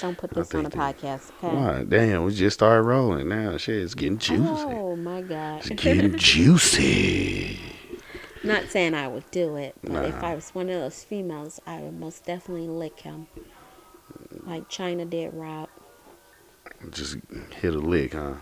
[0.00, 1.84] Don't put this on a podcast, okay?
[1.84, 3.28] Damn, we just started rolling.
[3.28, 4.64] Now shit, it's getting juicy.
[4.64, 5.58] Oh my god.
[5.58, 7.58] It's getting juicy.
[8.42, 11.80] Not saying I would do it, but if I was one of those females, I
[11.80, 13.26] would most definitely lick him.
[14.46, 15.68] Like Chyna did Rob.
[16.90, 17.18] Just
[17.60, 18.34] hit a lick, huh?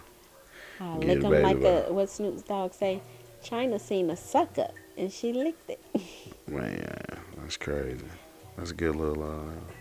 [0.98, 1.58] Lick him like
[1.90, 3.02] what Snoop's dog say.
[3.44, 5.80] Chyna seen a sucker and she licked it.
[6.46, 7.02] Man,
[7.36, 8.04] that's crazy.
[8.56, 9.72] That's a good little uh,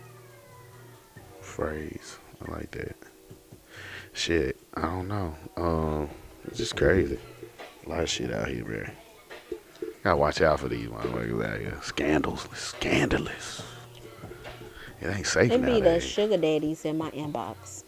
[1.47, 2.19] phrase.
[2.45, 2.95] I like that.
[4.13, 5.35] Shit, I don't know.
[5.55, 6.09] Um,
[6.47, 7.19] it's just crazy.
[7.85, 8.91] A lot of shit out here, man.
[10.03, 11.77] Gotta watch out for these motherfuckers out here.
[11.81, 13.63] Scandals, scandalous.
[15.01, 17.83] It ain't safe it be the sugar daddies in my inbox.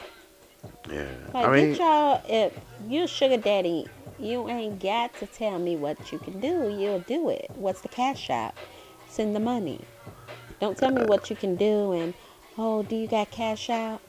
[0.91, 2.53] yeah, Like I mean, get y'all if
[2.87, 3.87] you sugar daddy,
[4.19, 6.69] you ain't got to tell me what you can do.
[6.69, 7.49] You'll do it.
[7.55, 8.57] What's the cash app?
[9.09, 9.81] Send the money.
[10.59, 12.13] Don't tell me what you can do and
[12.59, 14.01] oh, do you got cash out?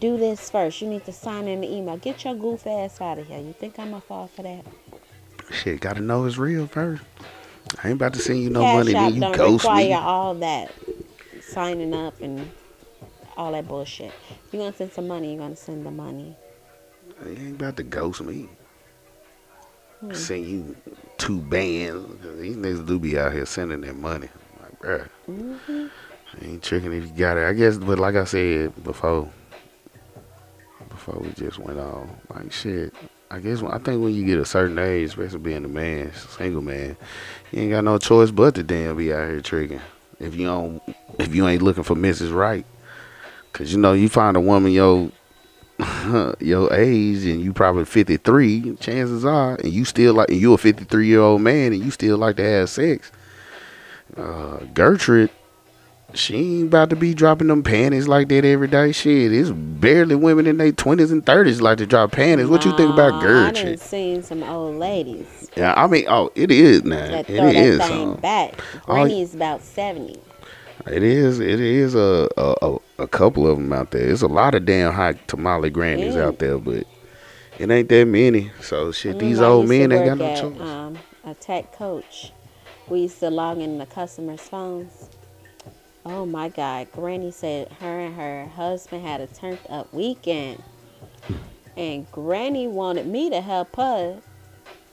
[0.00, 0.82] Do this first.
[0.82, 1.96] You need to sign in the email.
[1.96, 3.38] Get your goof ass out of here.
[3.38, 4.66] You think I'm gonna fall for that?
[5.50, 7.02] shit, gotta know it's real first.
[7.82, 9.94] I ain't about to send you no cash money, then you don't ghost require me.
[9.94, 10.72] all that
[11.40, 12.50] signing up and
[13.36, 14.12] all that bullshit.
[14.30, 16.36] If you're gonna send some money, you're gonna send the money.
[17.24, 18.48] You ain't about to ghost me.
[20.00, 20.12] Hmm.
[20.12, 20.76] Send you
[21.18, 22.04] two bands.
[22.38, 24.28] These niggas do be out here sending their money.
[24.60, 26.03] Like, bruh, hmm I
[26.42, 27.44] ain't tricking if you got it.
[27.44, 29.30] I guess, but like I said before,
[30.88, 32.94] before we just went on, like shit.
[33.30, 36.62] I guess I think when you get a certain age, especially being a man, single
[36.62, 36.96] man,
[37.50, 39.80] you ain't got no choice but to damn be out here tricking.
[40.20, 40.82] If you don't,
[41.18, 42.32] if you ain't looking for Mrs.
[42.32, 42.64] Right,
[43.52, 45.10] cause you know you find a woman your
[46.40, 50.58] your age and you probably 53 chances are and you still like and you a
[50.58, 53.10] 53 year old man and you still like to have sex
[54.16, 55.30] uh gertrude
[56.14, 60.14] she ain't about to be dropping them panties like that every day shit it's barely
[60.14, 63.18] women in their 20s and 30s like to drop panties what you think about Nah,
[63.18, 67.28] I gertrude done seen some old ladies yeah i mean oh it is now that
[67.30, 68.60] it throw that is thing um, back.
[68.88, 70.20] all- Granny's about seventy.
[70.86, 71.40] It is.
[71.40, 74.06] It is a a, a a couple of them out there.
[74.06, 76.26] It's a lot of damn hot tamale grannies Yeah.
[76.26, 76.84] out there, but
[77.58, 78.50] it ain't that many.
[78.60, 80.60] So shit, these I old men ain't got no at, choice.
[80.60, 82.32] Um, a tech coach.
[82.88, 85.08] We used to log in the customers' phones.
[86.06, 86.92] Oh my God!
[86.92, 90.62] Granny said her and her husband had a turned up weekend,
[91.78, 94.20] and Granny wanted me to help her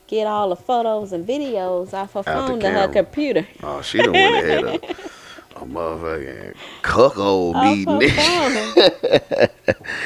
[0.08, 3.46] get all the photos and videos off her the phone to her computer.
[3.62, 4.84] Oh, she done went ahead of
[5.58, 8.10] a motherfucking cuckold meeting.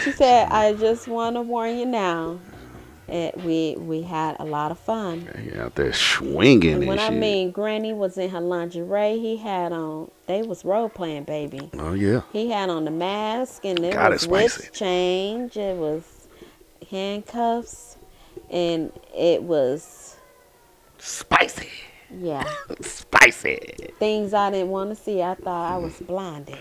[0.04, 2.40] she said, "I just want to warn you now."
[3.08, 5.30] It, we we had a lot of fun.
[5.40, 9.38] He out there swinging And and, when I mean Granny was in her lingerie, he
[9.38, 11.70] had on they was role playing, baby.
[11.78, 16.28] oh yeah, He had on the mask and it it was whips change, it was
[16.90, 17.98] handcuffs,
[18.50, 20.16] and it was
[20.98, 21.70] spicy,
[22.12, 22.44] yeah
[22.82, 23.60] spicy.
[24.00, 25.22] things I didn't want to see.
[25.22, 26.58] I thought I was blinded.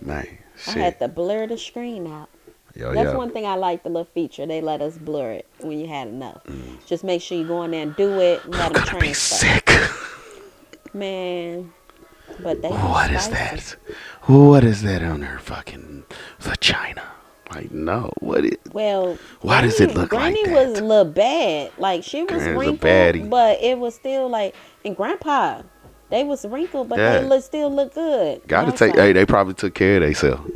[0.00, 0.26] Man,
[0.66, 2.28] I had to blur the screen out.
[2.76, 3.16] Yo, That's yeah.
[3.16, 4.44] one thing I like the little feature.
[4.46, 6.44] They let us blur it when you had enough.
[6.44, 6.84] Mm.
[6.86, 8.44] Just make sure you go in there and do it.
[8.44, 9.46] And let them Gonna be transfer.
[9.46, 9.70] sick.
[10.94, 11.72] Man,
[12.42, 13.76] but they What is that?
[14.22, 16.04] What is that on her fucking
[16.38, 17.02] vagina?
[17.54, 18.12] Like, no.
[18.20, 18.56] What is?
[18.72, 20.44] Well, Why does it look like that?
[20.44, 21.72] Granny was a little bad.
[21.78, 24.54] Like she was Granny's wrinkled, but it was still like.
[24.84, 25.62] And Grandpa,
[26.10, 27.20] they was wrinkled, but Yeah.
[27.20, 28.46] they look, still look good.
[28.48, 28.90] Got to take.
[28.90, 30.50] like, Hey, they probably took care of themselves.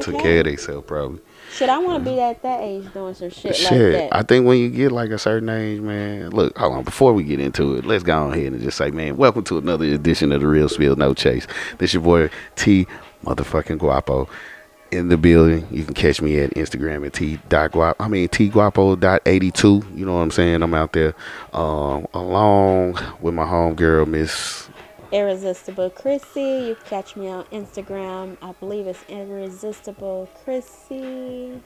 [0.00, 1.20] Took care of themselves, probably.
[1.50, 4.16] Shit, I want to be at that age doing some shit, Shit, like that.
[4.16, 6.30] I think when you get like a certain age, man.
[6.30, 6.84] Look, hold on.
[6.84, 9.58] Before we get into it, let's go on ahead and just say, man, welcome to
[9.58, 11.46] another edition of the Real Spill No Chase.
[11.78, 12.86] This your boy T,
[13.24, 14.28] motherfucking Guapo,
[14.90, 15.66] in the building.
[15.70, 17.94] You can catch me at Instagram at T Guapo.
[17.98, 19.82] I mean T Guapo dot eighty two.
[19.94, 20.62] You know what I'm saying?
[20.62, 21.14] I'm out there,
[21.52, 24.67] um, along with my homegirl Miss.
[25.10, 26.40] Irresistible Chrissy.
[26.40, 28.36] You catch me on Instagram.
[28.42, 31.60] I believe it's Irresistible Chrissy.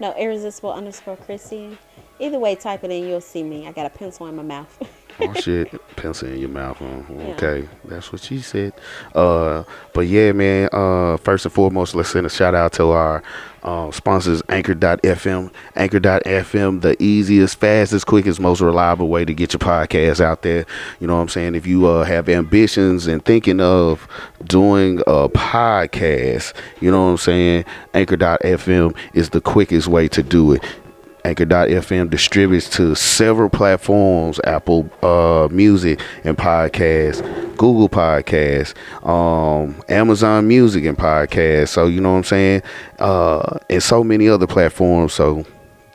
[0.00, 1.78] No, Irresistible underscore Chrissy.
[2.18, 3.06] Either way, type it in.
[3.06, 3.66] You'll see me.
[3.68, 4.88] I got a pencil in my mouth.
[5.22, 6.76] Oh shit, pencil in your mouth.
[6.78, 7.02] huh?
[7.08, 7.24] Yeah.
[7.34, 8.72] Okay, that's what she said.
[9.14, 10.68] Uh, but yeah, man.
[10.72, 13.22] Uh, first and foremost, let's send a shout out to our
[13.62, 15.52] uh, sponsors, Anchor.fm.
[15.76, 20.64] Anchor.fm, the easiest, fastest, quickest, most reliable way to get your podcast out there.
[21.00, 21.54] You know what I'm saying?
[21.54, 24.06] If you uh, have ambitions and thinking of
[24.44, 27.64] doing a podcast, you know what I'm saying?
[27.94, 30.64] Anchor.fm is the quickest way to do it
[31.24, 37.22] Anchor.fm distributes to several platforms Apple uh, Music and Podcasts,
[37.56, 38.74] Google Podcasts,
[39.06, 41.68] um, Amazon Music and Podcasts.
[41.68, 42.62] So, you know what I'm saying?
[42.98, 45.12] Uh, and so many other platforms.
[45.12, 45.44] So,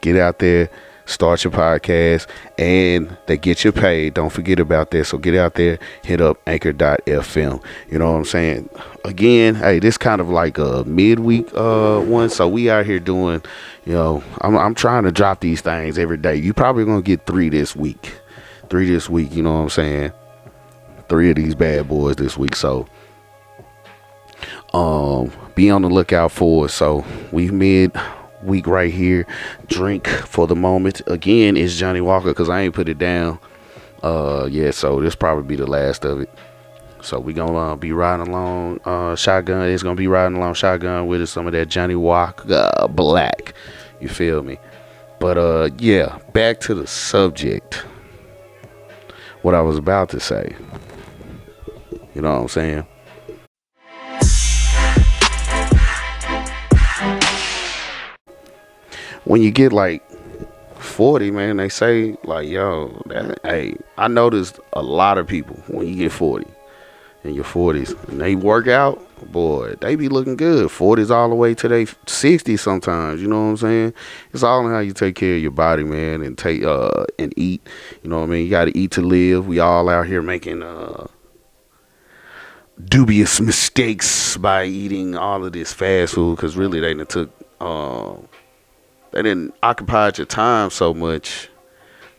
[0.02, 0.70] get out there,
[1.06, 4.14] start your podcast, and they get you paid.
[4.14, 5.06] Don't forget about that.
[5.06, 7.64] So, get out there, hit up Anchor.fm.
[7.90, 8.70] You know what I'm saying?
[9.04, 12.30] Again, hey, this kind of like a midweek uh, one.
[12.30, 13.42] So, we out here doing
[13.86, 16.36] you know, I'm I'm trying to drop these things every day.
[16.36, 18.16] You probably gonna get three this week,
[18.70, 19.34] three this week.
[19.34, 20.12] You know what I'm saying?
[21.08, 22.56] Three of these bad boys this week.
[22.56, 22.88] So,
[24.74, 26.70] um, be on the lookout for it.
[26.70, 27.92] So we've mid
[28.46, 29.26] week right here.
[29.68, 31.02] Drink for the moment.
[31.08, 33.40] Again, it's Johnnie Walker because I ain't put it down.
[34.04, 34.72] Uh, yeah.
[34.72, 36.30] So this probably be the last of it.
[37.02, 39.70] So we gonna uh, be riding along uh, shotgun.
[39.70, 43.54] It's gonna be riding along shotgun with some of that Johnnie Walker uh, Black.
[44.00, 44.58] You feel me?
[45.20, 47.86] But uh, yeah, back to the subject.
[49.44, 50.56] What I was about to say.
[52.16, 52.88] You know what I'm saying?
[59.26, 60.04] When you get like
[60.80, 65.88] 40, man, they say like, yo, that, hey, I noticed a lot of people when
[65.88, 66.46] you get 40
[67.24, 69.02] in your 40s and they work out,
[69.32, 70.68] boy, they be looking good.
[70.68, 73.22] 40s all the way to they 60s sometimes.
[73.22, 73.94] You know what I'm saying?
[74.32, 77.34] It's all in how you take care of your body, man, and take uh and
[77.36, 77.68] eat.
[78.04, 78.44] You know what I mean?
[78.46, 79.48] You got to eat to live.
[79.48, 81.08] We all out here making uh
[82.84, 87.32] dubious mistakes by eating all of this fast food because really they took
[87.62, 88.16] uh,
[89.16, 91.50] they didn't occupy your time so much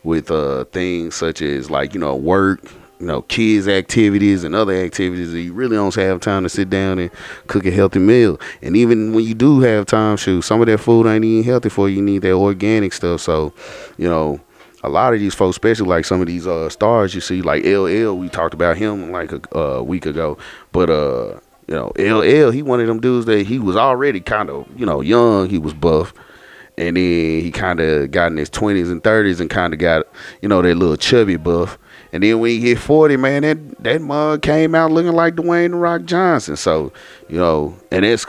[0.03, 2.61] with uh things such as like you know work
[2.99, 6.71] you know, kids' activities and other activities that you really don't have time to sit
[6.71, 7.11] down and
[7.47, 8.41] cook a healthy meal.
[8.63, 11.69] And even when you do have time, shoot, some of that food ain't even healthy
[11.69, 11.97] for you.
[11.97, 13.21] You need that organic stuff.
[13.21, 13.53] So,
[13.99, 14.41] you know,
[14.83, 17.65] a lot of these folks, especially like some of these uh, stars you see, like
[17.65, 20.39] LL, we talked about him like a uh, week ago.
[20.73, 24.49] But uh, you know, LL, he one of them dudes that he was already kind
[24.49, 25.51] of, you know, young.
[25.51, 26.15] He was buff.
[26.79, 30.07] And then he kind of got in his 20s and 30s and kind of got,
[30.43, 31.79] you know, that little chubby buff
[32.13, 35.73] and then when he hit 40, man, that, that mug came out looking like Dwayne
[35.73, 36.57] The Rock Johnson.
[36.57, 36.93] So,
[37.29, 38.25] you know, and it's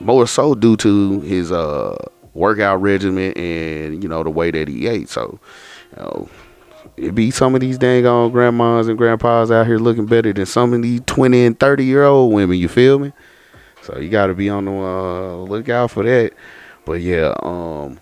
[0.00, 1.96] more so due to his uh,
[2.34, 5.08] workout regimen and, you know, the way that he ate.
[5.08, 5.38] So,
[5.96, 6.28] you know,
[6.96, 10.46] it be some of these dang old grandmas and grandpas out here looking better than
[10.46, 12.56] some of these 20 and 30 year old women.
[12.56, 13.12] You feel me?
[13.82, 16.32] So you got to be on the uh, lookout for that.
[16.86, 17.98] But yeah, um,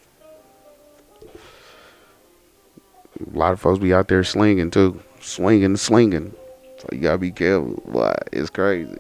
[3.18, 6.34] a lot of folks be out there slinging too, swinging slinging.
[6.78, 7.82] So you gotta be careful.
[7.86, 8.14] Why?
[8.30, 8.98] It's crazy.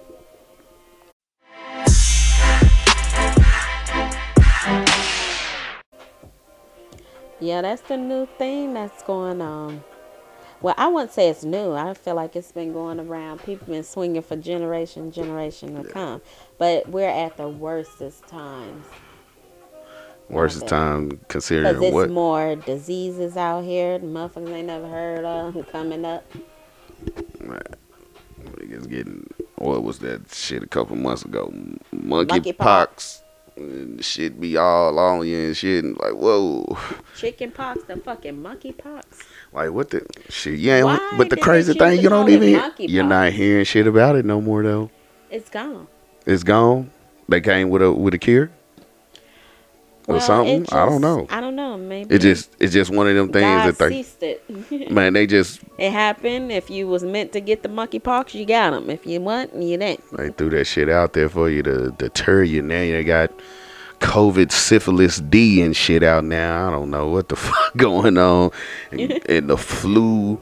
[7.40, 9.84] Yeah, that's the new thing that's going on.
[10.62, 11.74] Well, I wouldn't say it's new.
[11.74, 13.42] I feel like it's been going around.
[13.42, 16.22] People been swinging for generation, generation to come.
[16.56, 18.86] But we're at the worstest times
[20.30, 22.10] Worst time considering Cause it's what?
[22.10, 23.98] more diseases out here.
[23.98, 26.24] The motherfuckers ain't never heard of coming up.
[28.56, 31.52] Niggas getting what was that shit a couple months ago?
[31.92, 33.22] Monkey, Monkey pox.
[33.56, 35.84] And shit be all on you and shit.
[35.84, 36.76] And like, whoa.
[37.16, 39.22] Chicken pox, the fucking monkey pox.
[39.52, 40.58] Like, what the shit?
[40.58, 42.72] Yeah, Why but the crazy thing, you don't even.
[42.78, 44.90] You're not hearing shit about it no more though.
[45.30, 45.86] It's gone.
[46.26, 46.90] It's gone.
[47.28, 48.50] They came with a with a cure
[50.06, 50.62] or something.
[50.62, 51.26] it I don't know.
[51.30, 51.76] I don't know.
[51.76, 54.90] Maybe It just it's just one of them things God that they it.
[54.90, 56.52] man they just it happened.
[56.52, 58.90] If you was meant to get the monkey pox, you got them.
[58.90, 60.02] If you want, you didn't.
[60.16, 62.62] they threw that shit out there for you to deter you.
[62.62, 63.30] Now you got
[64.00, 66.68] COVID syphilis D and shit out now.
[66.68, 68.50] I don't know what the fuck going on,
[68.90, 70.40] and, and the flu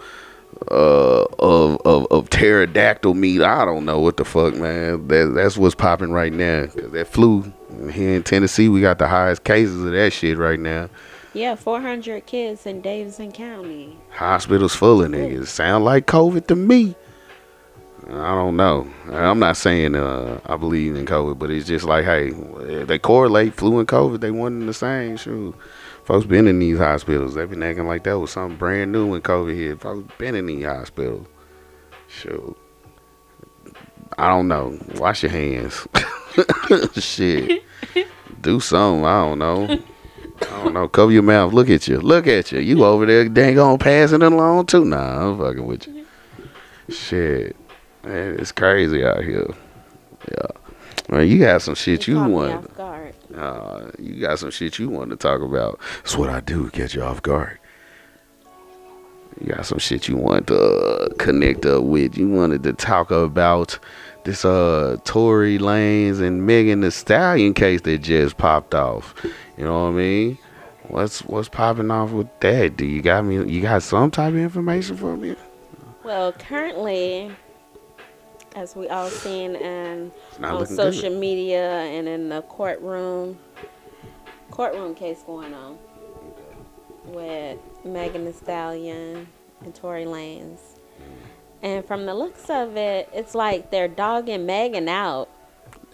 [0.70, 3.42] uh, of, of of pterodactyl meat.
[3.42, 5.08] I don't know what the fuck, man.
[5.08, 6.66] That that's what's popping right now.
[6.66, 7.52] Cause that flu
[7.90, 10.88] here in Tennessee, we got the highest cases of that shit right now.
[11.34, 13.96] Yeah, 400 kids in Davidson County.
[14.10, 15.46] Hospitals full of niggas.
[15.46, 16.94] Sound like COVID to me.
[18.08, 18.90] I don't know.
[19.10, 22.98] I'm not saying uh, I believe in COVID, but it's just like, hey, if they
[22.98, 24.20] correlate flu and COVID.
[24.20, 25.16] They one and the same.
[25.16, 25.54] Shoot,
[26.04, 27.34] folks been in these hospitals.
[27.34, 29.80] They been acting like that was something brand new when COVID hit.
[29.80, 31.26] Folks been in these hospitals.
[32.08, 32.56] Shoot,
[34.18, 34.78] I don't know.
[34.96, 35.86] Wash your hands.
[36.94, 37.62] Shit,
[38.40, 39.04] do something.
[39.04, 39.64] I don't know.
[40.42, 40.88] I don't know.
[40.88, 41.52] Cover your mouth.
[41.52, 41.98] Look at you.
[41.98, 42.60] Look at you.
[42.60, 44.84] You over there dang on passing it along too.
[44.84, 46.06] Nah, I'm fucking with you.
[46.88, 47.56] Shit.
[48.04, 49.46] Man, it's crazy out here.
[50.30, 50.46] Yeah.
[51.08, 52.76] Man, you got some shit you me want.
[53.34, 55.80] Uh, you got some shit you want to talk about.
[56.02, 57.58] That's what I do, catch you off guard.
[59.40, 62.16] You got some shit you want to connect up with.
[62.16, 63.78] You wanted to talk about
[64.24, 69.14] this uh Tory Lanez and Megan Thee Stallion case that just popped off.
[69.56, 70.38] You know what I mean?
[70.88, 72.76] What's what's popping off with that?
[72.76, 73.50] Do you got me?
[73.50, 75.34] You got some type of information for me?
[76.04, 77.30] Well, currently,
[78.54, 81.18] as we all seen in on social good.
[81.18, 83.38] media and in the courtroom,
[84.50, 85.78] courtroom case going on
[87.06, 89.26] with Megan Thee Stallion
[89.64, 90.58] and Tory Lanez.
[90.58, 91.62] Mm-hmm.
[91.62, 95.28] And from the looks of it, it's like they're dogging Megan out.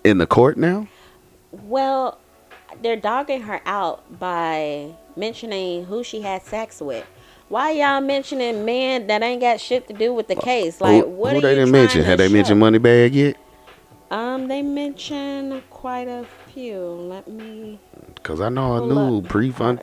[0.04, 0.88] In the court now?
[1.52, 2.18] Well,
[2.82, 7.06] they're dogging her out by mentioning who she had sex with.
[7.48, 10.80] Why y'all mentioning men that ain't got shit to do with the case?
[10.80, 12.04] Like, who what who are they didn't mention?
[12.04, 12.70] Had they mentioned show?
[12.70, 13.32] Moneybagg Yo?
[14.10, 16.78] Um, they mentioned quite a few.
[16.78, 17.78] Let me.
[18.22, 19.80] Cause I know I knew up pre-fund,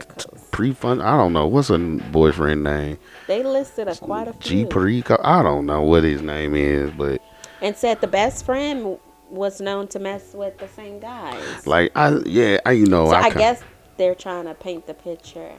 [0.51, 1.01] pre-fund.
[1.01, 2.97] I don't know what's her boyfriend name.
[3.27, 5.19] They listed a quite a few, G Perico.
[5.23, 7.21] I don't know what his name is, but
[7.61, 11.65] and said the best friend was known to mess with the same guys.
[11.65, 13.63] like I yeah, I you know so I, I, guess
[13.97, 15.53] they're trying to paint the picture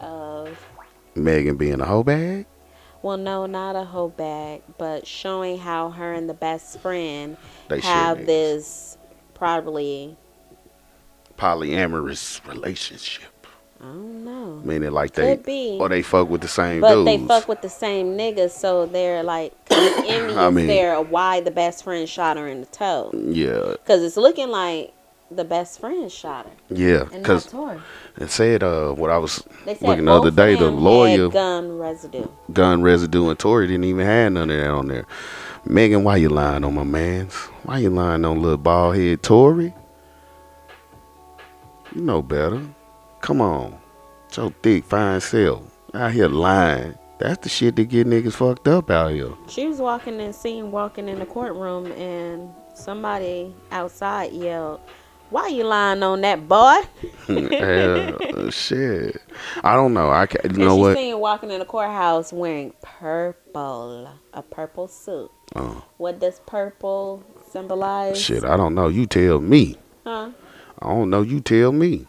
[0.00, 0.58] of
[1.14, 2.46] Megan being a hoe bag.
[3.02, 7.36] Well, no, not a hoe bag, but showing how her and the best friend
[7.68, 8.26] They have niggas.
[8.26, 8.98] this
[9.34, 10.16] probably,
[11.36, 13.24] Polyamorous relationship.
[13.80, 15.76] I don't know, Meaning like they Could be.
[15.78, 17.04] or they fuck with the same but dudes.
[17.04, 21.50] they fuck with the same niggas, so they're like envious I mean- there why the
[21.50, 24.93] best friend shot her in the toe, yeah, because it's looking like
[25.36, 27.04] the best friend shot her yeah.
[27.22, 27.80] Cause Tory.
[28.16, 32.26] it said uh what I was looking the other day, the lawyer gun residue.
[32.52, 35.06] gun residue and Tory didn't even have none of that on there.
[35.66, 37.34] Megan, why you lying on my mans?
[37.64, 39.72] Why you lying on little bald head Tory?
[41.94, 42.62] You know better.
[43.20, 43.78] Come on.
[44.26, 45.62] It's your thick, fine self.
[45.94, 46.98] Out here lying.
[47.18, 49.32] That's the shit that get niggas fucked up out here.
[49.48, 54.80] She was walking and seen walking in the courtroom, and somebody outside yelled,
[55.30, 56.76] "Why you lying on that boy?"
[57.26, 59.20] Hell, shit.
[59.62, 60.10] I don't know.
[60.10, 60.56] I can't.
[60.56, 60.96] you know she what?
[60.96, 65.30] seen walking in the courthouse wearing purple, a purple suit.
[65.56, 68.20] Oh, What does purple symbolize?
[68.20, 68.88] shit, I don't know.
[68.88, 69.76] You tell me.
[70.04, 70.30] Huh?
[70.80, 71.22] I don't know.
[71.22, 72.06] You tell me.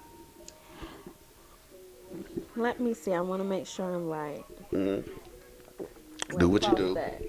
[2.56, 3.14] Let me see.
[3.14, 4.44] I want to make sure I'm right.
[4.74, 6.38] Mm-hmm.
[6.38, 6.94] Do what you do.
[6.96, 7.22] that?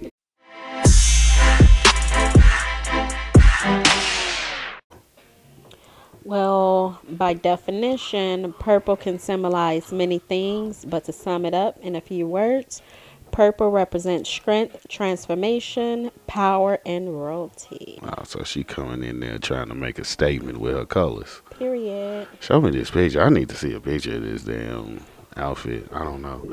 [6.27, 12.01] Well, by definition, purple can symbolize many things, but to sum it up in a
[12.01, 12.83] few words,
[13.31, 18.01] purple represents strength, transformation, power, and royalty.
[18.03, 21.43] Oh, so she coming in there trying to make a statement with her colors.
[21.57, 22.27] Period.
[22.41, 23.23] Show me this picture.
[23.23, 25.03] I need to see a picture of this damn
[25.37, 25.87] outfit.
[25.93, 26.53] I don't know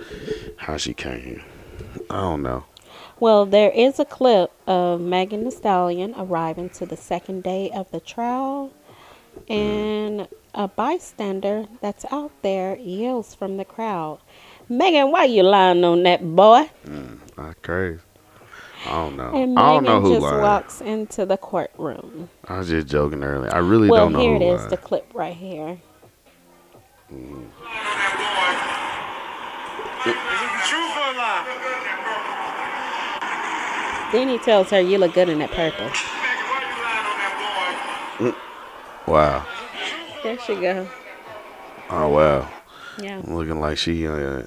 [0.58, 1.44] how she came here.
[2.12, 2.65] I don't know.
[3.20, 7.89] Well, there is a clip of Megan Thee Stallion arriving to the second day of
[7.89, 8.72] the trial,
[9.48, 9.52] Mm.
[9.52, 14.20] and a bystander that's out there yells from the crowd,
[14.70, 18.00] "Megan, why you lying on that boy?" Mm, that's crazy.
[18.86, 19.32] I don't know.
[19.34, 20.42] And I don't know Megan who just lied.
[20.42, 22.30] walks into the courtroom.
[22.48, 23.54] I was just joking earlier.
[23.54, 24.70] I really well, don't know Well, here who it is, lied.
[24.72, 25.78] the clip right here.
[30.04, 31.46] Truth or lie?
[34.12, 35.90] Then he tells her, "You look good in that purple."
[38.20, 38.36] Maggie,
[39.07, 39.45] Wow.
[40.24, 40.88] There she go.
[41.89, 42.50] Oh wow.
[43.01, 43.22] Yeah.
[43.25, 44.43] Looking like she uh,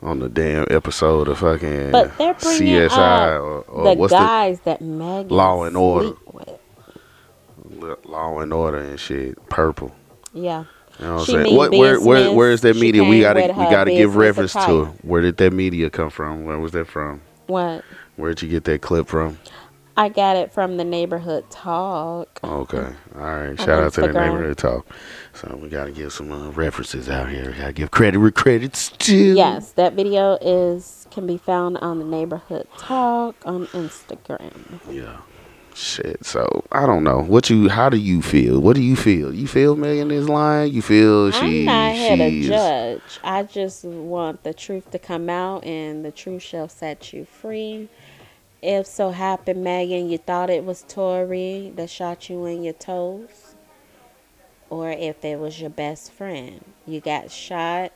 [0.00, 2.90] on the damn episode of fucking But they're bringing CSI
[3.36, 6.12] up or, or the what's guys that Megan Law and Order.
[6.32, 6.48] with.
[8.04, 9.48] Law and Order and shit.
[9.48, 9.92] Purple.
[10.32, 10.64] Yeah.
[11.00, 11.56] You know what She I'm saying?
[11.56, 13.02] What where where where is that media?
[13.02, 14.84] We gotta we gotta give reference to.
[15.02, 16.44] Where did that media come from?
[16.44, 17.22] Where was that from?
[17.46, 17.84] What?
[18.16, 19.38] Where'd you get that clip from?
[19.96, 22.40] I got it from the neighborhood talk.
[22.42, 22.88] Okay.
[23.14, 23.58] All right.
[23.58, 24.26] Shout out to the Instagram.
[24.32, 24.86] neighborhood talk.
[25.34, 27.50] So we got to give some uh, references out here.
[27.50, 29.34] We got to give credit where credit's due.
[29.36, 34.80] Yes, that video is can be found on the neighborhood talk on Instagram.
[34.90, 35.18] Yeah.
[35.74, 36.24] Shit.
[36.24, 37.20] So I don't know.
[37.22, 37.68] What you?
[37.70, 38.60] How do you feel?
[38.60, 39.34] What do you feel?
[39.34, 40.72] You feel Megan is lying?
[40.72, 41.60] You feel she?
[41.60, 43.00] I'm not here to she's- judge.
[43.24, 47.88] I just want the truth to come out, and the truth shall set you free.
[48.62, 53.56] If so happened, Megan, you thought it was Tory that shot you in your toes,
[54.70, 57.92] or if it was your best friend, you got shot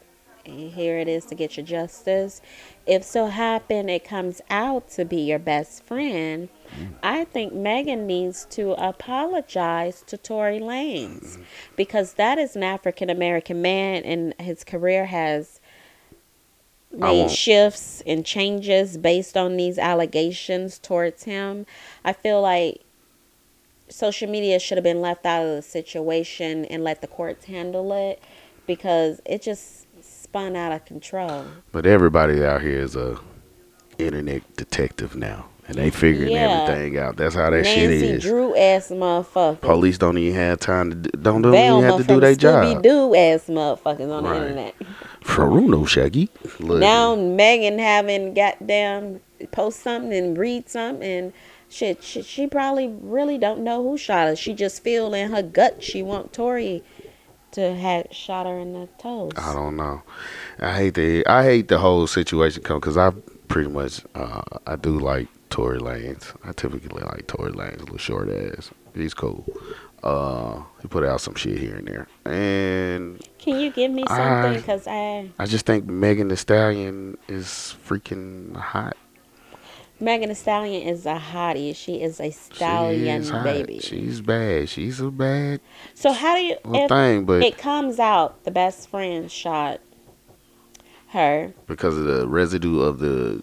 [0.47, 2.41] and here it is to get your justice.
[2.87, 6.89] If so happened, it comes out to be your best friend, mm.
[7.03, 11.39] I think Megan needs to apologize to Tory Lanez
[11.75, 15.56] because that is an African American man and his career has
[16.99, 21.67] made shifts and changes based on these allegations towards him.
[22.05, 22.83] I feel like
[23.89, 27.93] social media should have been left out of the situation and let the courts handle
[27.93, 28.23] it
[28.67, 31.45] because it just spun out of control.
[31.73, 33.19] But everybody out here is a
[33.99, 36.63] internet detective now, and they figuring Yeah.
[36.69, 37.17] everything out.
[37.17, 38.23] That's how that shit Nancy is.
[38.23, 39.61] Drew ass motherfucker.
[39.61, 42.83] Police don't even have time to do, don't, don't even have to do their job.
[42.83, 44.39] Doo ass motherfuckers on Right.
[44.41, 44.75] the internet.
[45.25, 46.29] Faruno Shaggy.
[46.61, 49.21] Look, Now Megan having goddamn
[49.53, 51.33] post something and read something and
[51.69, 54.37] shit, she, she probably really don't know who shot her.
[54.37, 56.83] She just feel in her gut she want Tory
[57.53, 59.33] to have shot her in the toes.
[59.37, 60.03] I don't know.
[60.61, 63.11] I hate the I hate the whole situation because I
[63.49, 66.35] pretty much uh, I do like Tory Lanez.
[66.45, 68.71] I typically like Tory Lanez, A little short ass.
[68.95, 69.45] He's cool.
[70.03, 74.43] Uh, he put out some shit here and there, and Can you give me I-
[74.45, 74.63] something?
[74.63, 78.97] Cause I I just think Megan Thee Stallion is freaking hot.
[79.99, 81.75] Megan Thee Stallion is a hottie.
[81.75, 83.79] She is a She stallion is baby.
[83.81, 84.69] She's bad.
[84.69, 85.61] She's a bad
[85.95, 89.81] so how do you if thing, but it comes out the best friend shot
[91.09, 91.53] her?
[91.67, 93.43] because of the residue of the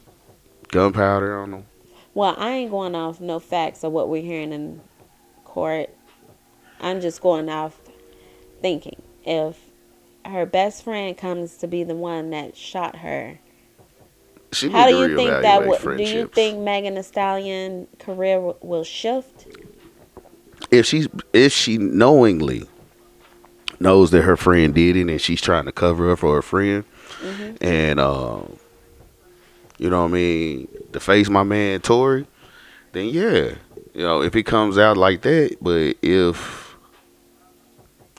[0.70, 1.66] gunpowder on them.
[2.14, 4.82] Well, I ain't going off no facts of what we're hearing in
[5.46, 5.90] court.
[6.80, 7.80] I'm just going off
[8.62, 9.02] thinking.
[9.26, 9.58] If
[10.26, 13.40] her best friend comes to be the one that shot her,
[14.72, 15.98] how do you think that would?
[15.98, 19.48] Do you think Megan Thee Stallion career w- will shift?
[20.72, 22.68] if she's if she knowingly
[23.80, 26.84] knows that her friend did it and she's trying to cover up for her friend
[27.22, 27.58] Mhm.
[27.62, 28.58] and um
[29.78, 32.26] you know what I mean to face my man Tory
[32.92, 33.56] then yeah
[33.94, 36.76] you know if he comes out like that but if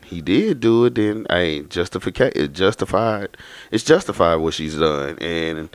[0.04, 3.36] he did do it then I justifica it justified
[3.70, 5.70] it's justified what she's done and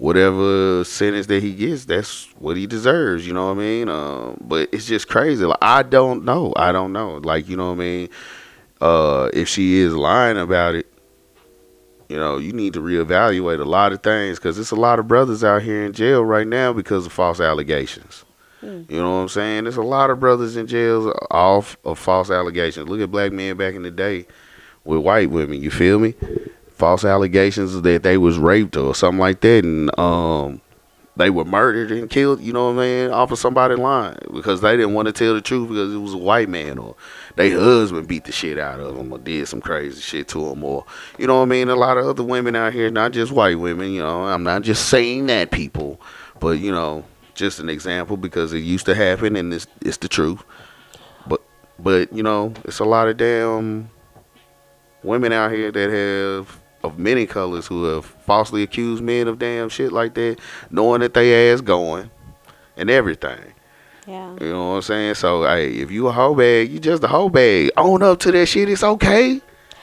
[0.00, 3.26] whatever sentence that he gets, that's what he deserves.
[3.26, 3.88] You know what I mean?
[3.88, 5.44] Um, but it's just crazy.
[5.44, 6.52] Like I don't know.
[6.56, 7.18] I don't know.
[7.18, 8.08] Like you know what I mean?
[8.80, 10.89] Uh, if she is lying about it,
[12.10, 15.08] you know, you need to reevaluate a lot of things because there's a lot of
[15.08, 18.24] brothers out here in jail right now because of false allegations.
[18.60, 18.82] Hmm.
[18.88, 19.64] You know what I'm saying?
[19.64, 22.88] There's a lot of brothers in jail off of false allegations.
[22.88, 24.26] Look at black men back in the day
[24.84, 25.62] with white women.
[25.62, 26.14] You feel me?
[26.80, 30.62] false allegations that they was raped or something like that and um
[31.20, 34.62] they were murdered and killed, you know what I mean, off of somebody lying because
[34.62, 36.96] they didn't want to tell the truth because it was a white man or
[37.36, 40.64] their husband beat the shit out of them or did some crazy shit to them
[40.64, 40.86] or,
[41.18, 43.58] you know what I mean, a lot of other women out here, not just white
[43.58, 46.00] women, you know, I'm not just saying that people,
[46.40, 47.04] but, you know,
[47.34, 50.42] just an example because it used to happen and it's, it's the truth.
[51.26, 51.42] But,
[51.78, 53.90] but, you know, it's a lot of damn
[55.02, 59.68] women out here that have of many colors who have falsely accused men of damn
[59.68, 60.38] shit like that,
[60.70, 62.10] knowing that they ass going
[62.76, 63.52] and everything.
[64.06, 64.34] Yeah.
[64.40, 65.14] You know what I'm saying?
[65.14, 67.70] So hey, if you a hoe bag, you just a hoe bag.
[67.76, 68.68] Own up to that shit.
[68.68, 69.40] It's okay.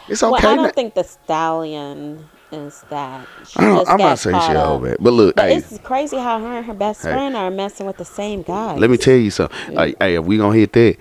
[0.07, 0.31] It's okay.
[0.43, 3.27] Well, I don't think the stallion is that.
[3.47, 5.77] She I don't, I'm not saying she a hoe bag, but look, But hey, it's
[5.79, 7.11] crazy how her and her best Hey.
[7.11, 8.75] friend are messing with the same guy.
[8.75, 9.75] let me tell you something.
[9.75, 10.97] Like, hey, if we gonna hit that,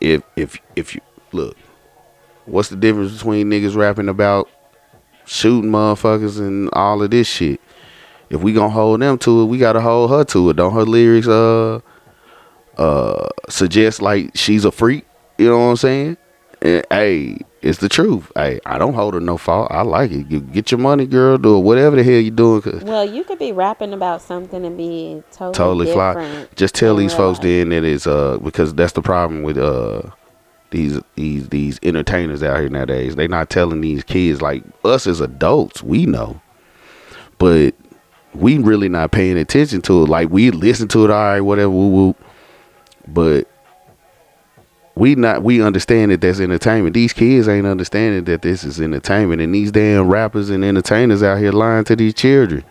[0.00, 1.00] if if if you
[1.32, 1.56] look,
[2.46, 4.48] what's the difference between niggas rapping about
[5.28, 7.60] shooting motherfuckers and all of this shit?
[8.30, 10.56] If we gonna hold them to it, we gotta hold her to it.
[10.56, 11.80] Don't her lyrics uh
[12.76, 15.06] uh suggest like she's a freak?
[15.38, 16.16] You know what I'm saying?
[16.60, 18.30] And, hey, it's the truth.
[18.34, 19.68] Hey, I don't hold her no fault.
[19.70, 20.28] I like it.
[20.28, 21.38] You get your money, girl.
[21.38, 22.62] Do whatever the hell you doing.
[22.62, 26.14] Cause Well, you could be rapping about something and be totally, totally fly.
[26.14, 26.56] different.
[26.56, 27.44] Just tell these folks life.
[27.44, 30.02] then that it's uh because that's the problem with uh
[30.70, 35.82] these these these entertainers out here nowadays—they're not telling these kids like us as adults,
[35.82, 36.40] we know.
[37.38, 37.74] But
[38.34, 40.08] we really not paying attention to it.
[40.08, 42.14] Like we listen to it, all right, whatever, woo woo.
[43.06, 43.48] But
[44.94, 46.94] we not we understand that that's entertainment.
[46.94, 51.38] These kids ain't understanding that this is entertainment, and these damn rappers and entertainers out
[51.38, 52.64] here lying to these children,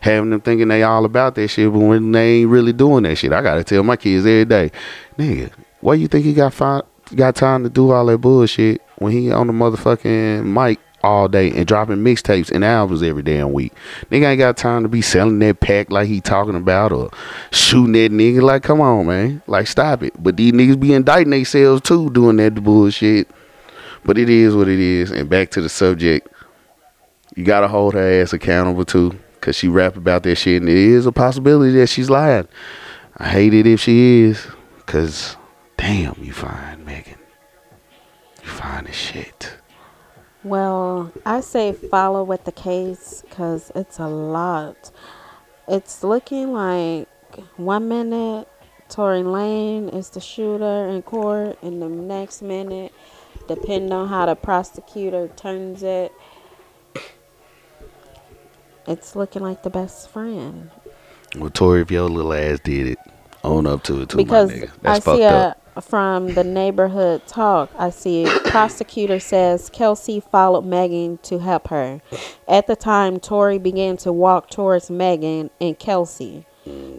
[0.00, 3.16] having them thinking they all about that shit, but when they ain't really doing that
[3.16, 3.32] shit.
[3.32, 4.72] I gotta tell my kids every day,
[5.16, 6.82] nigga, why you think he got fi-
[7.14, 11.50] got time to do all that bullshit when he on the motherfucking mic all day
[11.52, 13.72] and dropping mixtapes and albums every damn week?
[14.10, 17.10] Nigga ain't got time to be selling that pack like he talking about or
[17.50, 18.42] shooting that nigga.
[18.42, 19.42] Like, come on, man.
[19.46, 20.20] Like, stop it.
[20.22, 23.28] But these niggas be indicting themselves too doing that bullshit.
[24.04, 25.10] But it is what it is.
[25.10, 26.28] And back to the subject.
[27.36, 30.76] you gotta hold her ass accountable too, cause she rap about that shit, and it
[30.76, 32.48] is a possibility that she's lying.
[33.16, 34.46] I hate it if she is,
[34.86, 35.36] cause
[35.78, 37.18] damn, you fine, Megan.
[38.42, 39.54] You fine as shit.
[40.44, 44.90] Well, I say follow with the case because it's a lot.
[45.66, 47.08] It's looking like
[47.56, 48.48] one minute
[48.88, 52.92] Tory Lane is the shooter in court, and the next minute,
[53.46, 56.12] depending on how the prosecutor turns it,
[58.86, 60.70] it's looking like the best friend.
[61.36, 62.98] Well, Tory, if your little ass did it,
[63.44, 64.70] own up to it too, because my nigga.
[64.80, 65.57] That's I That's see fucked a, up.
[65.80, 72.00] From the neighborhood talk, I see prosecutor says Kelsey followed Megan to help her.
[72.48, 76.46] At the time, Tory began to walk towards Megan and Kelsey.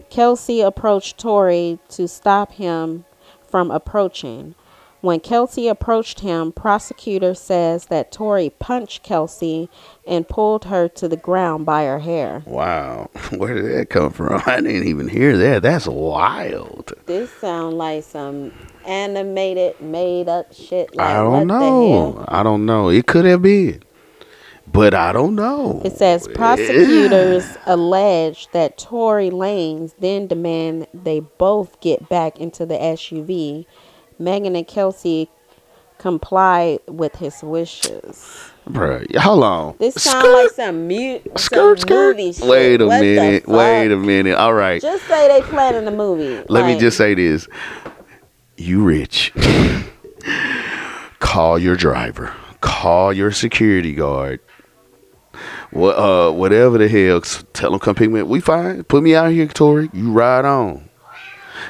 [0.08, 3.04] Kelsey approached Tory to stop him
[3.46, 4.54] from approaching.
[5.00, 9.70] When Kelsey approached him, prosecutor says that Tory punched Kelsey
[10.06, 12.42] and pulled her to the ground by her hair.
[12.44, 14.42] Wow, where did that come from?
[14.46, 15.62] I didn't even hear that.
[15.62, 16.92] That's wild.
[17.06, 18.52] This sound like some
[18.84, 20.94] animated, made up shit.
[20.94, 22.22] Like, I don't know.
[22.28, 22.90] I don't know.
[22.90, 23.82] It could have been,
[24.70, 25.80] but I don't know.
[25.82, 32.74] It says prosecutors allege that Tory Lanez then demand they both get back into the
[32.76, 33.64] SUV.
[34.20, 35.28] Megan and Kelsey
[35.98, 38.50] comply with his wishes.
[38.68, 39.76] Bruh, hold on.
[39.78, 42.16] This sounds like some mute, some skirt, skirt.
[42.16, 42.46] movie shit.
[42.46, 43.48] Wait a What minute.
[43.48, 44.36] Wait a minute.
[44.36, 44.80] All right.
[44.80, 46.44] Just say they planning a movie.
[46.48, 47.48] Let me just say this.
[48.56, 49.32] You rich.
[51.18, 52.34] Call your driver.
[52.60, 54.40] Call your security guard.
[55.70, 58.26] What uh whatever the hell, tell them come pick me up.
[58.28, 58.84] We fine.
[58.84, 59.88] Put me out here, Tory.
[59.92, 60.89] You ride on.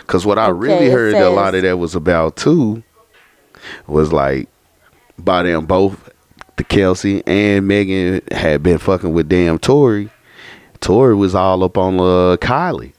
[0.06, 2.82] Cause what I really Okay, it heard a lot of that was about too
[3.86, 4.48] was like
[5.18, 6.10] by them both
[6.56, 10.10] the Kelsey and Megan had been fucking with damn Tory.
[10.80, 12.92] Tory was all up on uh, Kylie.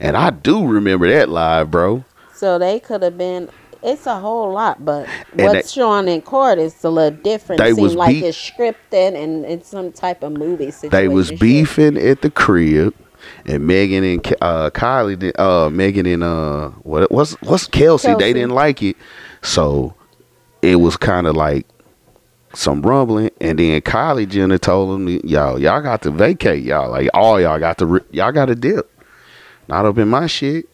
[0.00, 2.04] And I do remember that live, bro.
[2.34, 3.48] So they could have been.
[3.82, 7.60] It's a whole lot, but And what's showing in court is a little different.
[7.60, 10.90] They Seem was like it's scripted and it's some type of movie situation.
[10.90, 12.94] They was beefing at the crib,
[13.44, 18.08] and Megan and uh, Kylie, did, uh, Megan and uh, what what's what's Kelsey?
[18.08, 18.24] Kelsey.
[18.24, 18.96] They didn't like it,
[19.42, 19.94] so
[20.62, 21.66] it was kind of like
[22.54, 23.30] some rumbling.
[23.40, 26.90] And then Kylie Jenner told them, "Y'all, y'all got to vacate, y'all.
[26.90, 28.90] Like all y'all got to, y'all got to dip.
[29.68, 30.68] Not up in my shit."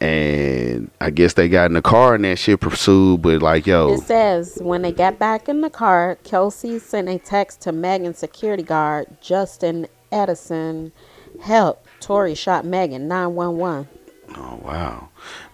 [0.00, 3.92] And I guess they got in the car and that shit pursued, but like, yo,
[3.92, 8.16] It says when they got back in the car, Kelsey sent a text to Megan's
[8.16, 10.92] security guard, Justin Edison.
[11.40, 11.86] Help!
[12.00, 13.08] Tory shot Megan.
[13.08, 13.88] Nine one one.
[14.36, 15.08] Oh wow.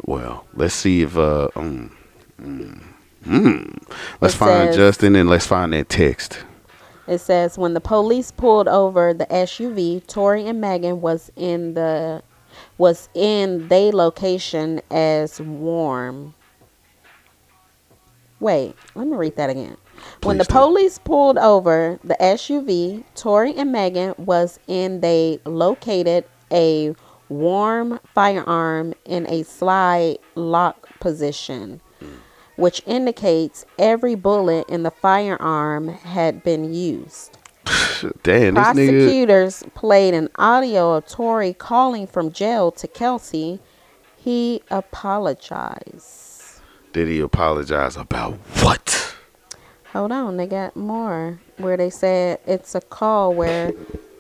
[0.05, 1.97] Well, let's see if uh um
[2.41, 2.83] mm,
[3.27, 3.93] mm.
[4.21, 6.39] let's It find says- Justin and let's find that text.
[7.09, 12.23] It says when the police pulled over the SUV, Tory and Megan was in the
[12.79, 16.35] was in they location as warm.
[18.41, 19.77] Wait, let me read that again.
[20.23, 20.53] When the do.
[20.53, 26.95] police pulled over the SUV, Tory and Megan was in they located a
[27.29, 32.07] warm firearm in a slide lock position, hmm.
[32.57, 37.39] which indicates every bullet in the firearm had been used.
[38.23, 43.61] Damn, this Prosecutors played an audio of Tory calling from jail to Kelsey.
[44.17, 46.61] He apologized.
[46.93, 49.16] did he apologize about what?
[49.97, 53.73] Hold on, they got more where they said it's a call where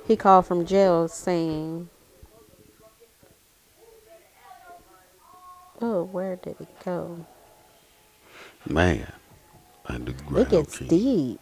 [0.09, 1.91] he called from jail saying,
[5.83, 7.27] "Oh, where did it go?
[8.67, 9.13] Man.
[9.85, 10.47] underground.
[10.47, 10.89] It gets king.
[10.89, 11.41] deep."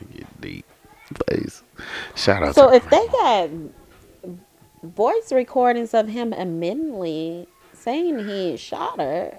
[0.00, 0.64] It get deep.
[1.28, 1.62] Face.
[2.16, 3.50] Shout out So if they got
[4.82, 9.36] voice recordings of him admittedly saying he shot her,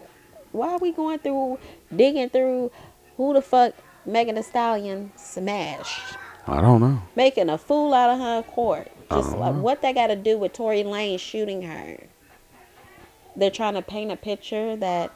[0.51, 1.57] why are we going through
[1.95, 2.71] digging through
[3.17, 3.73] who the fuck
[4.05, 6.17] Megan Thee Stallion smashed?
[6.47, 7.01] I don't know.
[7.15, 8.91] Making a fool out of her in court.
[9.11, 9.59] Just like Uh-huh.
[9.61, 11.97] what they got to do with Tory Lane shooting her.
[13.35, 15.11] They're trying to paint a picture that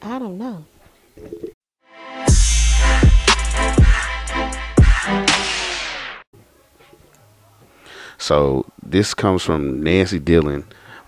[0.00, 0.64] I don't know.
[8.18, 10.64] So this comes from Nancy Dillon,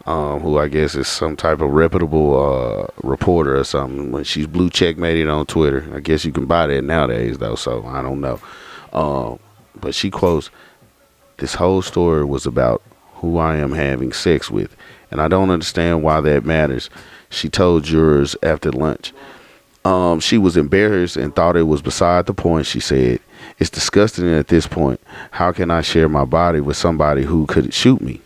[0.06, 4.12] um, who I guess is some type of reputable uh, reporter or something.
[4.12, 7.54] When she's blue checkmated on Twitter, I guess you can buy that nowadays though.
[7.54, 8.40] So I don't know.
[8.92, 9.38] Um,
[9.80, 10.50] but she quotes,
[11.38, 12.82] "This whole story was about
[13.14, 14.76] who I am having sex with,
[15.10, 16.90] and I don't understand why that matters."
[17.30, 19.12] She told jurors after lunch.
[19.84, 22.64] Um, she was embarrassed and thought it was beside the point.
[22.66, 23.20] She said,
[23.58, 25.00] It's disgusting at this point.
[25.30, 28.22] How can I share my body with somebody who could shoot me?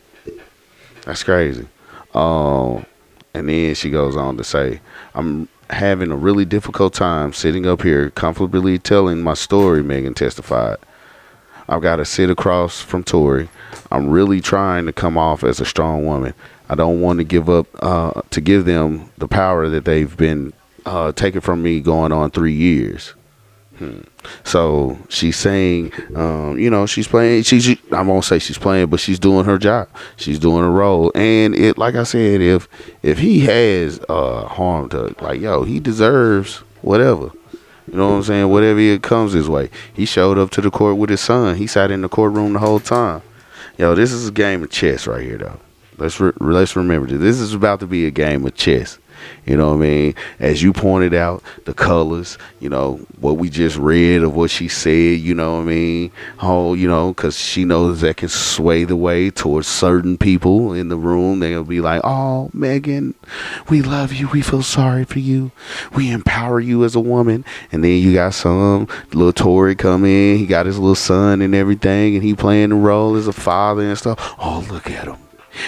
[1.09, 1.67] That's crazy.
[2.13, 2.85] Um,
[3.33, 4.83] and then she goes on to say,
[5.15, 10.77] I'm having a really difficult time sitting up here comfortably telling my story, Megan testified.
[11.67, 13.49] I've got to sit across from Tory.
[13.91, 16.35] I'm really trying to come off as a strong woman.
[16.69, 20.53] I don't want to give up uh, to give them the power that they've been
[20.85, 23.15] uh, taken from me going on three years.
[24.45, 27.43] So she's saying, um, you know, she's playing.
[27.43, 29.89] She's I won't say she's playing, but she's doing her job.
[30.17, 31.13] She's doing her role.
[31.15, 32.69] And it, like I said, if
[33.03, 37.31] if he has uh, harmed her, like yo, he deserves whatever.
[37.91, 38.49] You know what I'm saying?
[38.51, 39.71] Whatever it comes his way.
[39.95, 41.57] He showed up to the court with his son.
[41.57, 43.23] He sat in the courtroom the whole time.
[43.79, 45.59] Yo, this is a game of chess right here, though.
[45.97, 47.21] Let's re- let's remember this.
[47.21, 48.99] This is about to be a game of chess.
[49.45, 50.15] You know what I mean?
[50.39, 54.69] As you pointed out, the colors, you know, what we just read of what she
[54.69, 56.11] said, you know what I mean?
[56.41, 60.89] Oh, you know, because she knows that can sway the way towards certain people in
[60.89, 61.41] the room.
[61.41, 63.15] They'll be like, oh, Megan,
[63.69, 64.29] we love you.
[64.29, 65.51] We feel sorry for you.
[65.95, 67.45] We empower you as a woman.
[67.73, 70.39] And then you got some little Tory come in.
[70.39, 73.83] He got his little son and everything, and he playing the role as a father
[73.83, 74.35] and stuff.
[74.39, 75.17] Oh, look at him.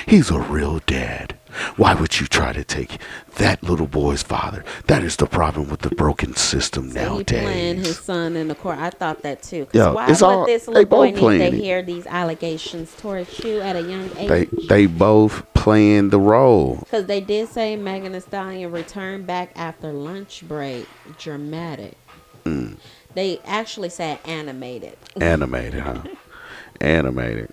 [0.07, 1.37] He's a real dad.
[1.77, 2.99] Why would you try to take
[3.37, 4.65] that little boy's father?
[4.87, 8.55] That is the problem with the broken system So he playing his son in the
[8.55, 8.79] court.
[8.79, 9.67] I thought that too.
[9.73, 11.55] Yeah, why it's would all- this little boy need to it.
[11.55, 14.49] hear these allegations towards you at a young They age?
[14.69, 16.77] they both playing the role.
[16.77, 20.87] Because they did say Megan Thee Stallion returned back after lunch break.
[21.19, 21.97] Dramatic.
[22.45, 22.77] Mm.
[23.15, 24.97] They actually said animated.
[25.21, 26.03] Animated, huh?
[26.81, 27.51] Animated.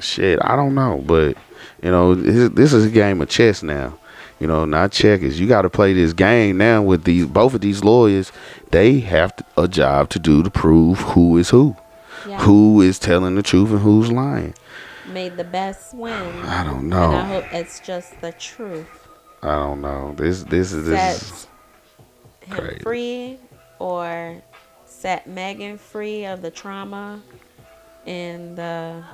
[0.00, 1.36] Shit, I don't know, but
[1.82, 3.98] you know, this, this is a game of chess now.
[4.40, 5.38] You know, not checkers.
[5.40, 8.32] You got to play this game now with these both of these lawyers.
[8.70, 11.76] They have to, a job to do to prove who is who,
[12.28, 12.40] Yeah.
[12.40, 14.54] who is telling the truth and who's lying.
[15.08, 16.12] Made the best win.
[16.44, 17.24] I don't And I know.
[17.40, 18.88] hope it's just the truth.
[19.42, 20.14] I don't know.
[20.16, 21.46] This this is this.
[22.48, 23.38] Set him free
[23.78, 24.42] or
[24.84, 27.22] set Megan free of the trauma
[28.06, 29.04] and the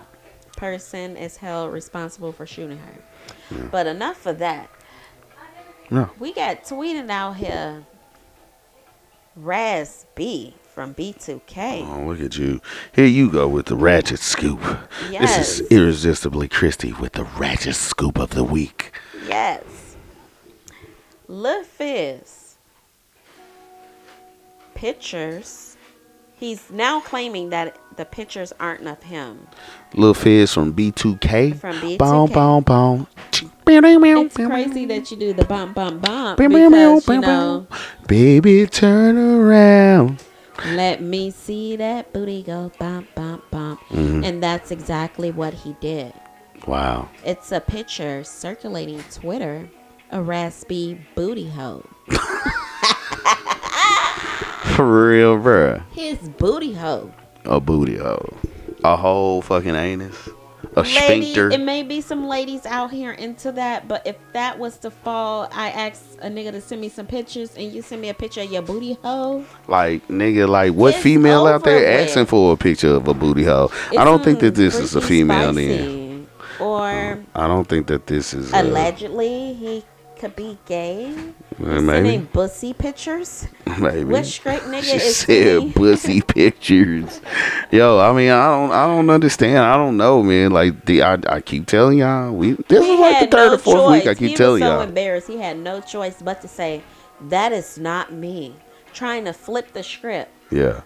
[0.57, 3.69] person is held responsible for shooting her.
[3.71, 4.71] But enough of that.
[5.91, 6.11] no.
[6.19, 7.85] We got tweeting out here
[9.37, 11.87] Raz B from B2K.
[11.89, 12.61] Oh, look at you.
[12.93, 14.61] Here you go with the ratchet scoop.
[15.11, 15.71] This is Yes.
[15.71, 18.93] irresistibly Chrissy with the ratchet scoop of the week.
[19.27, 19.63] Yes.
[21.27, 22.55] Lil Fizz.
[24.75, 25.77] Pictures.
[26.41, 29.47] He's now claiming that the pictures aren't of him.
[29.95, 31.57] Lil Fizz from B2K.
[31.61, 31.99] From B2K.
[31.99, 33.07] Boom, boom, boom.
[33.67, 37.67] It's crazy that you do the bump, bump, bump because you know.
[38.09, 40.25] Baby, turn around.
[40.69, 44.25] Let me see that booty go bump, bump, bump, Mm-hmm.
[44.25, 46.13] and that's exactly what he did.
[46.67, 47.09] Wow.
[47.25, 49.69] It's a picture circulating Twitter,
[50.11, 51.85] a raspy booty hole.
[54.81, 55.83] For real, bruh.
[55.93, 57.13] His booty hole.
[57.45, 58.33] A booty hole.
[58.83, 60.31] A whole fucking anus.
[60.75, 61.51] A Lady, sphincter.
[61.51, 65.51] it may be some ladies out here into that, but if that was to fall,
[65.53, 68.41] I asked a nigga to send me some pictures, and you send me a picture
[68.41, 69.45] of your booty hole.
[69.69, 72.09] Like, nigga, like, what It's female out there with.
[72.09, 73.71] asking for a picture of a booty hole?
[73.91, 76.27] I don't think that this is a female then.
[76.59, 78.51] Or I don't think that this is.
[78.55, 79.85] Allegedly, he
[80.21, 81.13] could be gay.
[81.65, 82.19] uh, maybe.
[82.19, 83.49] Bussy pictures.
[83.79, 84.05] Maybe.
[84.05, 85.73] Which straight nigga she is said he?
[85.75, 87.21] pussy pictures.
[87.71, 89.59] Yo, I mean, I don't, I don't understand.
[89.59, 90.51] I don't know, man.
[90.51, 93.55] Like the, I, I keep telling y'all, we this He is like the third no
[93.55, 94.03] or fourth choice.
[94.05, 94.07] week.
[94.09, 94.81] I keep he telling was so y'all.
[94.83, 95.27] embarrassed.
[95.29, 96.83] He had no choice but to say,
[97.29, 98.55] "That is not me."
[98.93, 100.31] Trying to flip the script.
[100.51, 100.83] Yeah,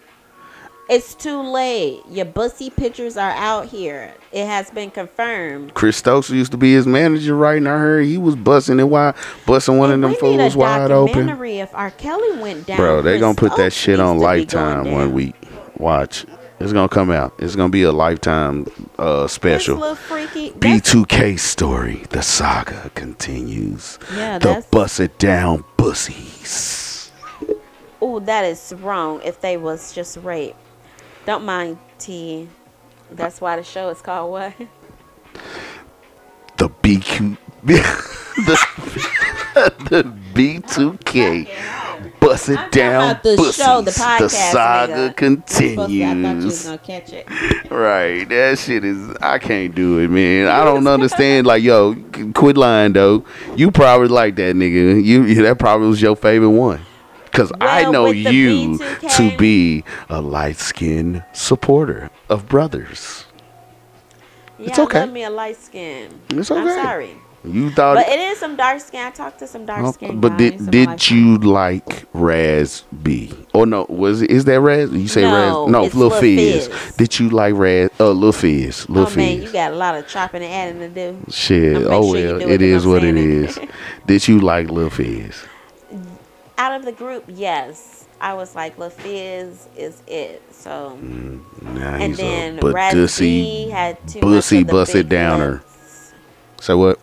[0.88, 2.02] It's too late.
[2.10, 4.14] Your bussy pictures are out here.
[4.32, 5.72] It has been confirmed.
[5.74, 7.56] Chris Stokes used to be his manager, right?
[7.56, 9.14] And I heard he was busting it wide,
[9.46, 11.28] busting one And of them we need a fools wide open.
[11.58, 11.90] if R.
[11.92, 12.76] Kelly went down.
[12.76, 15.34] Bro, they Chris gonna put that shit on to be going Lifetime one week.
[15.78, 16.26] Watch,
[16.60, 17.32] it's gonna come out.
[17.38, 18.66] It's gonna be a Lifetime
[18.98, 19.78] uh, special.
[19.78, 20.50] little freaky.
[20.50, 22.04] B2K story.
[22.10, 23.98] The saga continues.
[24.14, 27.10] Yeah, the bust it down bussies.
[28.02, 29.22] Ooh, that is wrong.
[29.24, 30.54] If they was just rape,
[31.24, 32.48] don't mind T.
[33.10, 34.54] That's why the show is called what?
[36.56, 38.58] the BQ the,
[39.90, 40.02] the
[40.34, 41.48] B2K
[42.20, 43.54] bust it down the pussies.
[43.56, 44.28] show, the the saga nigga.
[44.28, 46.64] Supposed I thought you was continues.
[46.64, 47.70] gonna catch it.
[47.70, 49.16] Right, that shit is.
[49.20, 50.48] I can't do it, man.
[50.48, 51.46] I don't understand.
[51.46, 51.94] Like, yo,
[52.34, 53.24] quit lying though.
[53.56, 55.02] You probably like that nigga.
[55.04, 56.80] You that probably was your favorite one.
[57.34, 63.24] Because I know you B2K to be a light skinned supporter of brothers.
[64.56, 64.98] Yeah, It's okay.
[65.00, 66.20] I love me a light skin.
[66.30, 66.60] It's okay.
[66.60, 67.10] I'm sorry.
[67.42, 69.04] You thought But it is some dark skin.
[69.04, 73.32] I talked to some dark Oh, skin but did did you like Raz B?
[73.52, 74.92] Oh no, was it is that Raz?
[74.92, 75.72] You say No, Raz?
[75.72, 76.68] No, it's Lil Lil Fizz.
[76.68, 76.96] Fizz.
[76.96, 77.90] Did you like Raz?
[77.98, 78.88] Uh, Lil Fizz.
[78.88, 79.16] Lil Oh Fizz.
[79.16, 81.18] man, you got a lot of chopping and adding to do.
[81.32, 81.78] Shit.
[81.78, 83.58] Oh sure well, it 'cause what it is.
[84.06, 85.34] did you like Lil Fizz?
[86.56, 90.42] Out of the group, yes, I was like, Lil Fizz is it.
[90.52, 90.96] So,
[91.62, 95.08] Nah, and then a Raz bussy, had too bussy, much of the bust it big
[95.18, 95.52] downer.
[95.52, 96.12] lips.
[96.60, 97.00] So what?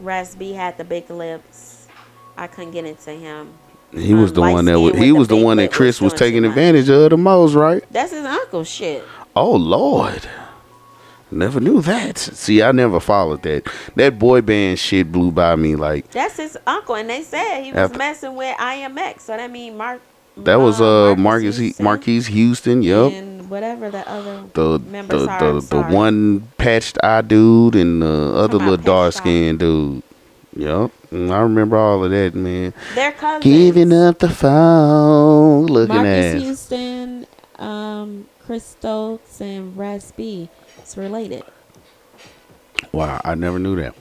[0.00, 1.86] Raz had the big lips.
[2.36, 3.52] I couldn't get into him.
[3.92, 6.12] He was Um, the one that was, he was the the one that Chris was
[6.12, 7.84] was taking advantage of the most, right?
[7.90, 9.04] That's his uncle shit.
[9.36, 10.26] Oh Lord.
[11.34, 12.16] Never knew that.
[12.18, 13.64] See, I never followed that.
[13.96, 17.72] That boy band shit blew by me like That's his uncle, and they said he
[17.72, 19.20] was After- messing with IMX.
[19.22, 20.00] So that mean Mark.
[20.38, 23.12] that was uh Marcus Houston Marques Houston, Yep.
[23.12, 25.52] and whatever the other The members the are.
[25.54, 30.02] the, the one patched eye dude and the other little dark skinned dude.
[30.56, 30.92] Yup.
[31.12, 32.72] Mm, I remember all of that, man.
[32.94, 33.42] They're cousins.
[33.44, 36.36] Giving up the phone, looking at.
[36.38, 37.26] Houston,
[37.58, 40.48] um, Chris Stokes, and Raz B.
[40.84, 41.42] It's related.
[42.92, 43.94] Wow, I never knew that.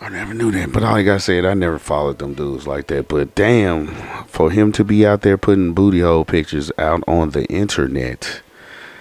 [0.00, 0.72] I never knew that.
[0.72, 3.08] But like I said, I never followed them dudes like that.
[3.08, 3.88] But damn,
[4.26, 8.42] for him to be out there putting booty hole pictures out on the internet,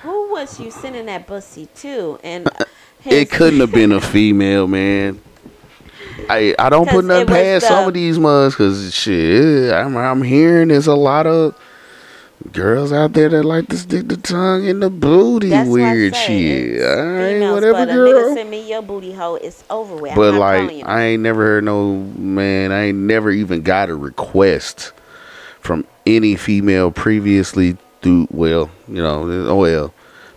[0.01, 2.19] Who was you sending that bussy to?
[2.23, 2.65] And uh, uh,
[3.05, 5.21] it couldn't have been a female, man.
[6.27, 10.69] I I don't put nothing past some of these mugs because shit, I'm I'm hearing
[10.69, 11.55] there's a lot of
[12.51, 16.81] girls out there that like to stick the tongue in the booty, That's weird shit.
[16.81, 18.13] All right, females, whatever, but a girl.
[18.13, 19.35] nigga send me your booty hole.
[19.35, 20.15] It's over with.
[20.15, 20.83] But like.
[20.85, 22.71] I ain't never heard no man.
[22.71, 24.91] I ain't never even got a request
[25.59, 28.27] from any female previously through.
[28.31, 29.93] Well, you know, oh well,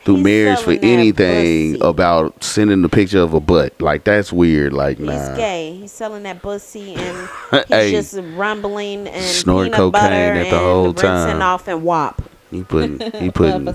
[0.09, 1.89] through He's marriage for anything pussy.
[1.89, 3.81] about sending the picture of a butt.
[3.81, 4.73] Like that's weird.
[4.73, 5.13] Like nah.
[5.13, 5.77] He's gay.
[5.81, 7.91] He's selling that pussy and he's Hey.
[7.93, 10.03] just rumbling and Snorting cocaine
[10.37, 11.43] at the whole time.
[11.43, 12.23] off and wop.
[12.51, 13.75] He putting he putting.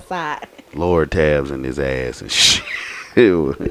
[0.74, 2.64] Lord tabs in his ass and shit.
[3.14, 3.62] Give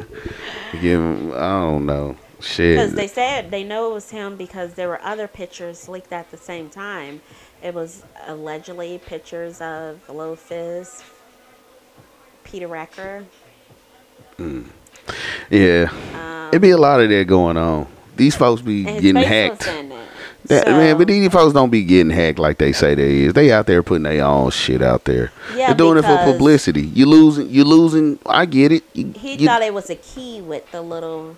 [0.82, 2.16] him, I don't know.
[2.40, 2.78] Shit.
[2.78, 6.30] Because they said they know it was him because there were other pictures leaked at
[6.32, 7.22] the same time.
[7.62, 10.36] It was allegedly pictures of Lil
[12.54, 13.26] Peter Recker.
[15.50, 15.88] yeah.
[16.14, 17.88] Um, It be a lot of that going on.
[18.16, 19.62] These folks be getting hacked.
[20.46, 23.34] That, So, man, but these folks don't be getting hacked like they say they is.
[23.34, 25.32] They out there putting their own shit out there.
[25.56, 26.84] Yeah, They're doing it for publicity.
[26.84, 28.20] You losing, you losing.
[28.28, 28.84] I get it.
[28.94, 31.36] You, he you- thought it was a key with the little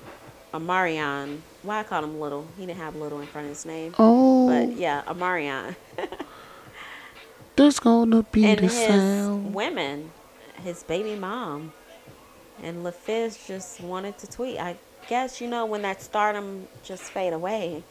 [0.53, 1.37] Omarion.
[1.63, 2.45] Why I call him little?
[2.57, 3.95] He didn't have little in front of his name.
[3.97, 5.75] oh, But yeah, Omarion.
[7.55, 9.53] there's gonna be and the his sound.
[9.55, 10.11] women,
[10.65, 11.71] his baby mom,
[12.61, 14.59] and Lil Fizz just wanted to tweet.
[14.59, 14.75] I
[15.07, 17.83] guess you know when that stardom just fade away,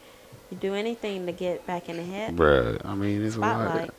[0.51, 3.65] you do anything to get back in the head Bruh, I mean, it's a lot.
[3.65, 3.89] spotlight.
[3.89, 3.95] Of,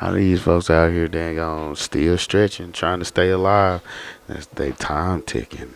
[0.00, 3.82] a lot of these folks out here, dang on, still stretching, trying to stay alive.
[4.26, 5.74] That's they time ticking.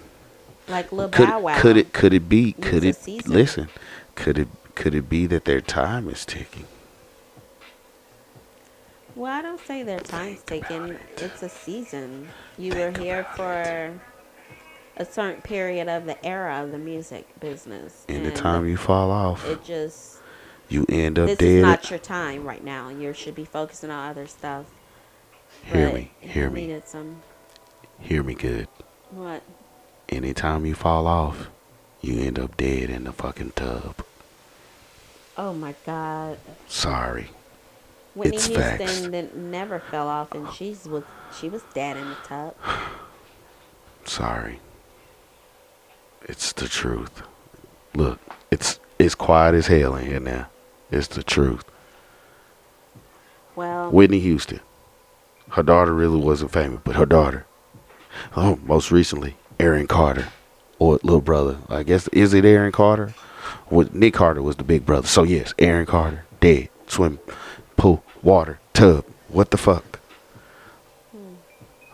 [0.67, 1.61] Like Lil Could Bow Wow.
[1.61, 2.53] could it could it be?
[2.55, 2.97] Could it
[3.29, 3.69] listen?
[4.15, 6.67] Could it could it be that their time is ticking?
[9.21, 10.99] Well, I don't say their time's taken.
[11.19, 12.27] It's a season.
[12.57, 14.01] You were here for
[14.97, 18.07] a certain period of the era of the music business.
[18.09, 20.23] Anytime you fall off, It just
[20.71, 21.49] you end up this dead.
[21.49, 22.89] is not your time right now.
[22.89, 24.65] You should be focusing on other stuff.
[25.71, 27.21] hear But me, hear me, Needed some
[27.99, 28.69] hear me good.
[29.11, 29.43] what?
[30.09, 31.51] Anytime you fall off,
[32.01, 33.97] you end up dead in the fucking tub.
[35.37, 36.39] Oh my God!
[36.69, 37.29] Sorry.
[38.21, 39.01] Whitney It's Houston facts.
[39.01, 41.05] didn't, never fell off, and she's was
[41.41, 42.55] she was dead in the tub.
[44.05, 44.61] Sorry.
[46.29, 47.23] It's the truth.
[47.95, 48.19] Look,
[48.51, 50.51] it's it's quiet as hell in here now.
[50.91, 51.65] It's the truth.
[53.57, 54.61] Well, Whitney Houston.
[55.53, 57.47] Her daughter really wasn't famous, but her daughter.
[58.37, 60.29] Oh, most recently, Aaron Carter,
[60.79, 61.57] or little brother.
[61.71, 63.15] I guess is it Aaron Carter?
[63.69, 65.07] What Nick Carter was the big brother.
[65.07, 66.69] So yes, Aaron Carter dead.
[66.87, 67.19] Swim,
[67.77, 69.05] pool, water, tub.
[69.29, 69.99] What the fuck?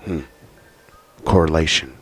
[0.04, 0.20] Hmm.
[1.24, 1.96] Correlation.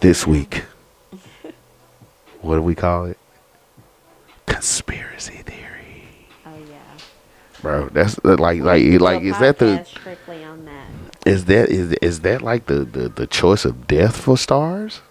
[0.00, 0.64] This week.
[2.40, 3.18] what do we call it?
[4.46, 6.76] Conspiracy theory oh yeah.
[7.62, 7.88] bro.
[7.90, 10.86] That's uh, like like like is that the strictly on that?
[11.24, 15.02] is that is is that like the the, the choice of death for stars?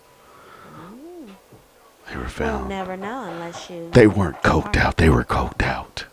[2.10, 2.70] They were We'll found.
[2.70, 3.90] never know unless you.
[3.94, 4.98] They weren't coked out.
[4.98, 6.06] They were coked out.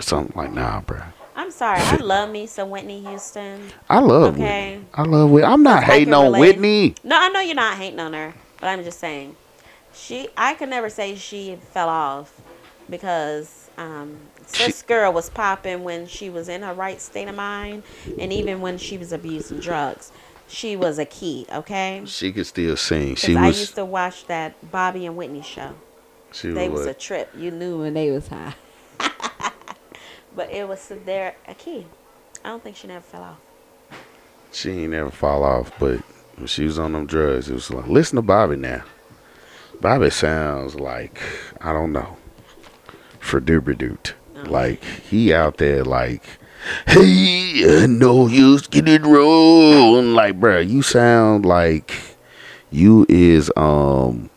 [0.00, 1.02] Or something like nah, bro.
[1.36, 1.78] I'm sorry.
[1.82, 3.68] I love me some Whitney Houston.
[3.90, 4.76] I love Okay.
[4.78, 4.86] Whitney.
[4.94, 5.46] I love Whitney.
[5.46, 6.40] I'm not hating on relate.
[6.40, 6.94] Whitney.
[7.04, 8.32] No, I know you're not hating on her,
[8.62, 9.36] but I'm just saying,
[9.92, 10.28] she.
[10.38, 12.40] I could never say she fell off
[12.88, 14.16] because um,
[14.56, 17.82] this girl was popping when she was in her right state of mind,
[18.18, 20.12] and even when she was abusing drugs,
[20.48, 21.44] she was a key.
[21.52, 22.00] Okay.
[22.06, 23.16] She could still sing.
[23.16, 25.74] She I used to watch that Bobby and Whitney show.
[26.32, 26.78] she They was.
[26.80, 27.28] was a trip.
[27.36, 28.54] You knew when they was high.
[30.34, 31.86] but it was there a key.
[32.44, 33.38] I don't think she never fell off.
[34.52, 35.98] She ain't never fall off, but
[36.36, 38.82] when she was on them drugs, it was like, listen to Bobby now.
[39.80, 41.20] Bobby sounds like,
[41.60, 42.16] I don't know,
[43.18, 44.14] for doot.
[44.36, 44.42] Oh.
[44.42, 46.22] Like, he out there like,
[46.86, 50.14] hey, I know you get it wrong.
[50.14, 51.94] Like, bruh, you sound like
[52.70, 54.30] you is, um,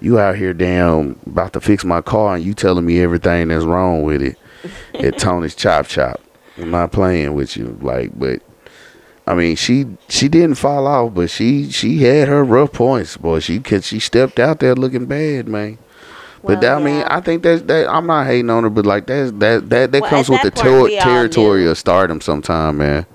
[0.00, 3.64] you out here damn about to fix my car and you telling me everything that's
[3.64, 4.36] wrong with it
[4.94, 6.20] at Tony's Chop Chop.
[6.58, 8.42] I'm not playing with you, like, but
[9.26, 13.38] I mean, she she didn't fall off, but she she had her rough points, boy.
[13.40, 15.78] She could she stepped out there looking bad, man.
[16.42, 17.02] But Well, that, I mean.
[17.04, 17.88] I think that's that.
[17.88, 20.50] I'm not hating on her, but like that's that that that Well, comes with the
[20.50, 22.20] that point, ter- territory of stardom.
[22.20, 23.06] Sometime, man.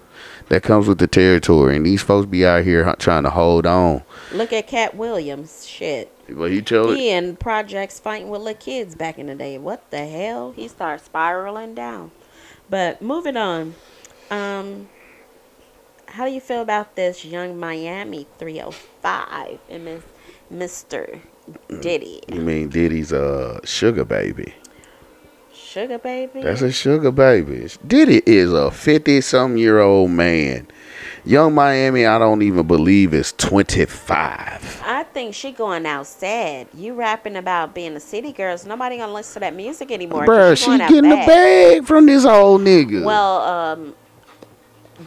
[0.49, 4.03] That comes with the territory, and these folks be out here trying to hold on.
[4.31, 5.65] Look at Katt Williams.
[5.65, 6.11] Shit.
[6.29, 6.97] Well, he it.
[6.97, 9.57] He in projects fighting with little kids back in the day.
[9.57, 10.51] What the hell?
[10.53, 12.11] He started spiraling down.
[12.69, 13.75] But moving on.
[14.29, 14.89] Um
[16.07, 20.01] how do you feel about this young Miami 305 and
[20.51, 21.19] Mr.
[21.81, 22.21] Diddy?
[22.27, 24.53] You mean Diddy's uh sugar baby?
[25.67, 26.41] Sugar baby?
[26.43, 27.67] That's a sugar baby.
[27.85, 30.65] Diddy is a 50 some year old man.
[31.25, 34.81] Young Miami, I don't even believe is 25.
[34.85, 36.67] I think she going out sad.
[36.73, 38.57] You rapping about being a city girl.
[38.57, 40.25] So nobody gonna listen to that music anymore.
[40.25, 41.27] Bruh, she she getting the bad.
[41.27, 43.03] bag from this old nigga.
[43.03, 43.95] Well, um,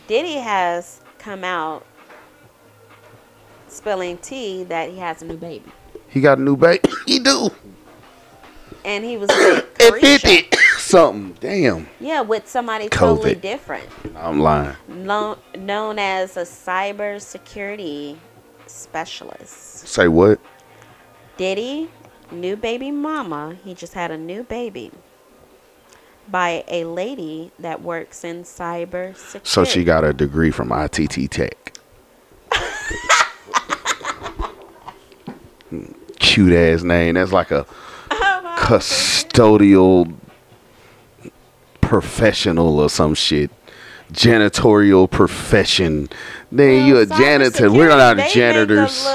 [0.08, 1.86] Diddy has come out
[3.68, 5.72] spilling tea that he has a new baby,
[6.08, 6.86] he got a new baby.
[7.06, 7.50] he do.
[8.84, 9.28] And he was
[9.78, 10.20] Carisha.
[10.20, 11.36] 50 something.
[11.40, 11.88] Damn.
[12.00, 14.76] Yeah, with somebody totally different, I'm lying.
[14.88, 18.18] known, known as a cyber security
[18.66, 19.86] specialist.
[19.88, 20.40] Say what?
[21.36, 21.88] Diddy,
[22.30, 23.56] new baby mama.
[23.64, 24.90] He just had a new baby
[26.28, 29.48] by a lady that works in cyber security.
[29.48, 31.78] So she got a degree from ITT Tech.
[36.18, 37.14] Cute ass name.
[37.14, 37.66] That's like a
[38.60, 40.14] custodial
[41.80, 43.50] professional or some shit.
[44.12, 46.08] Janitorial profession.
[46.52, 47.72] Then you a janitor.
[47.72, 49.06] We're not cybersecurity, they make janitors.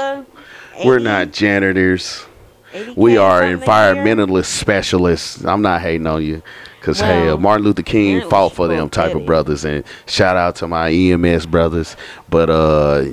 [0.84, 2.26] We're not janitors.
[2.96, 3.58] We are something a year.
[3.58, 5.44] environmentalist specialists.
[5.44, 6.42] I'm not hating on you.
[6.80, 10.56] Cause Well, hell, Martin Luther King fought for them type of brothers, and shout out
[10.56, 11.96] to my EMS brothers.
[12.28, 13.06] But uh,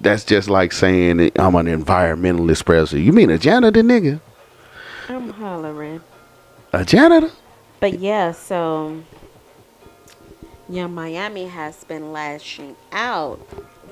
[0.00, 3.06] that's just like saying I'm an environmentalist president.
[3.06, 4.20] You mean a janitor, nigga?
[5.08, 6.00] I'm hollering.
[6.72, 7.30] A janitor?
[7.80, 9.02] But yeah, so
[10.68, 13.40] yeah, Miami has been lashing out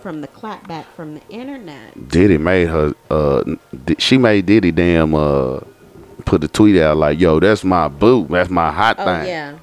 [0.01, 2.09] from the clapback from the internet.
[2.09, 2.95] Diddy made her.
[3.11, 3.43] Uh,
[3.99, 5.61] she made Diddy damn uh,
[6.25, 8.27] put a tweet out like, "Yo, that's my boo.
[8.29, 9.59] That's my hot Oh thing." yeah.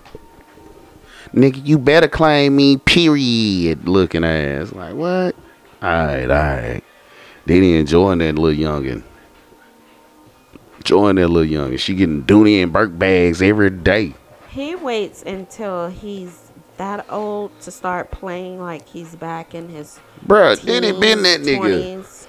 [1.34, 3.88] nigga, you better claim me, period.
[3.88, 4.72] Looking ass.
[4.74, 5.36] Like, what?
[5.82, 6.84] Alright, alright.
[7.46, 9.04] Diddy enjoying that little youngin.
[10.88, 11.78] Enjoying that little youngin.
[11.78, 14.14] She getting Dooney and Bourke bags every day.
[14.48, 20.64] He waits until he's that old to start playing like he's back in his Bruh,
[20.66, 22.04] Diddy been that teens, nigga.
[22.04, 22.28] 20s.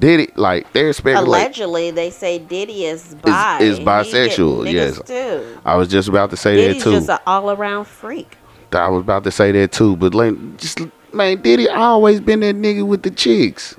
[0.00, 1.28] Diddy, like, they're speculating.
[1.28, 3.60] Allegedly, they say Diddy is bi.
[3.60, 5.00] is He bisexual, yes.
[5.02, 5.56] Too.
[5.64, 6.96] I was just about to say Diddy's that too.
[6.96, 8.36] just an all-around freak.
[8.72, 9.94] I was about to say that too.
[9.94, 10.80] But, like, just,
[11.12, 13.76] man, Diddy always been that nigga with the chicks.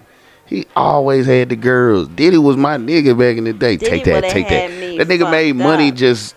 [0.47, 2.07] He always had the girls.
[2.07, 3.77] Diddy was my nigga back in the day.
[3.77, 4.69] Diddy take that, take that.
[4.69, 5.95] That nigga made fucked money up.
[5.95, 6.35] just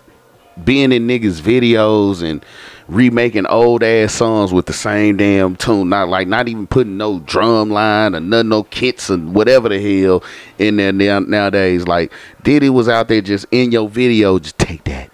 [0.63, 2.45] being in niggas' videos and
[2.87, 5.89] remaking old ass songs with the same damn tune.
[5.89, 10.01] Not like not even putting no drum line or none no kits and whatever the
[10.01, 10.23] hell
[10.59, 11.87] in there now, nowadays.
[11.87, 12.11] Like
[12.43, 15.09] Diddy was out there just in your video, just take that.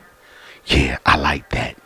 [0.66, 1.78] Yeah, I like that.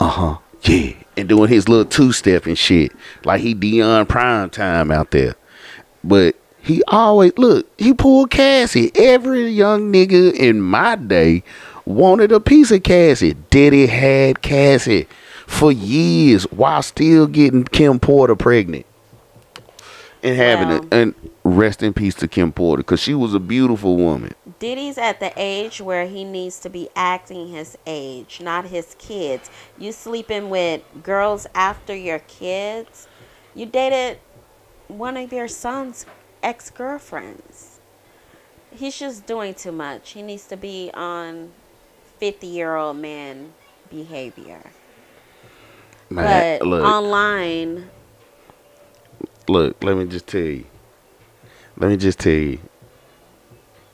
[0.00, 0.38] Uh huh.
[0.62, 0.94] Yeah.
[1.16, 2.92] And doing his little two step and shit.
[3.24, 5.36] Like he Deion Prime Time out there.
[6.06, 8.92] But he always look, he pulled Cassie.
[8.94, 11.42] Every young nigga in my day
[11.86, 13.34] wanted a piece of Cassie.
[13.50, 15.08] Diddy had Cassie
[15.46, 18.86] for years while still getting Kim Porter pregnant.
[20.22, 20.84] and having it.
[20.92, 24.32] And rest in peace to Kim Porter, because she was a beautiful woman.
[24.58, 29.50] Diddy's at the age where he needs to be acting his age, not his kids.
[29.78, 33.06] You sleeping with girls after your kids.
[33.54, 34.18] You dated
[34.88, 36.06] one of your son's
[36.42, 37.80] ex girlfriends.
[38.70, 40.10] He's just doing too much.
[40.10, 41.52] He needs to be on
[42.18, 43.52] 50 year old man
[43.90, 44.62] behavior.
[46.10, 47.88] Man, but look, online,
[49.48, 50.66] look, let me just tell you.
[51.76, 52.58] Let me just tell you.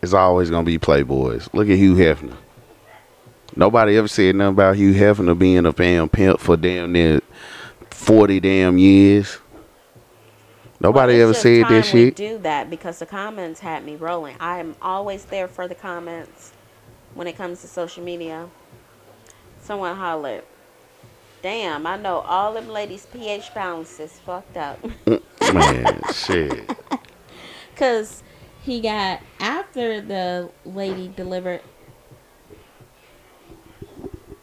[0.02, 1.52] It's always gonna be playboys.
[1.52, 2.36] Look at Hugh Hefner.
[3.54, 7.20] Nobody ever said nothing about Hugh Hefner being a damn pimp for damn near
[7.90, 9.38] forty damn years.
[10.80, 12.16] Nobody Well, ever said that shit.
[12.16, 14.36] do that because the comments had me rolling.
[14.40, 16.52] I'm always there for the comments
[17.14, 18.48] when it comes to social media.
[19.60, 20.44] Someone hollered,
[21.42, 24.78] "Damn, I know all them ladies' pH balance is fucked up."
[25.52, 26.74] Man, shit.
[27.76, 28.22] Cause
[28.62, 31.62] he got after the lady delivered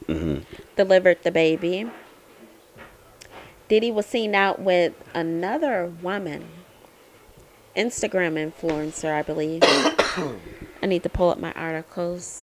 [0.06, 0.40] hmm
[0.76, 1.90] delivered the baby.
[3.68, 6.48] Diddy was seen out with another woman,
[7.76, 9.62] Instagram influencer, I believe.
[10.82, 12.40] I need to pull up my articles.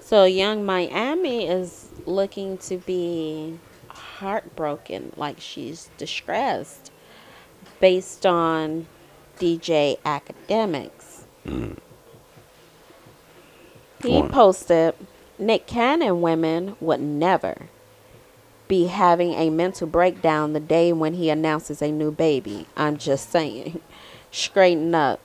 [0.00, 6.92] So, Young Miami is looking to be heartbroken, like she's distressed,
[7.80, 8.86] based on
[9.40, 11.24] DJ Akademiks.
[11.44, 11.78] Mm.
[14.02, 14.08] Mm.
[14.08, 14.28] He on.
[14.28, 14.94] posted
[15.38, 17.68] Nick Cannon women would never
[18.68, 22.66] be having a mental breakdown the day when he announces a new baby.
[22.76, 23.80] I'm just saying.
[24.30, 25.20] Straighten up.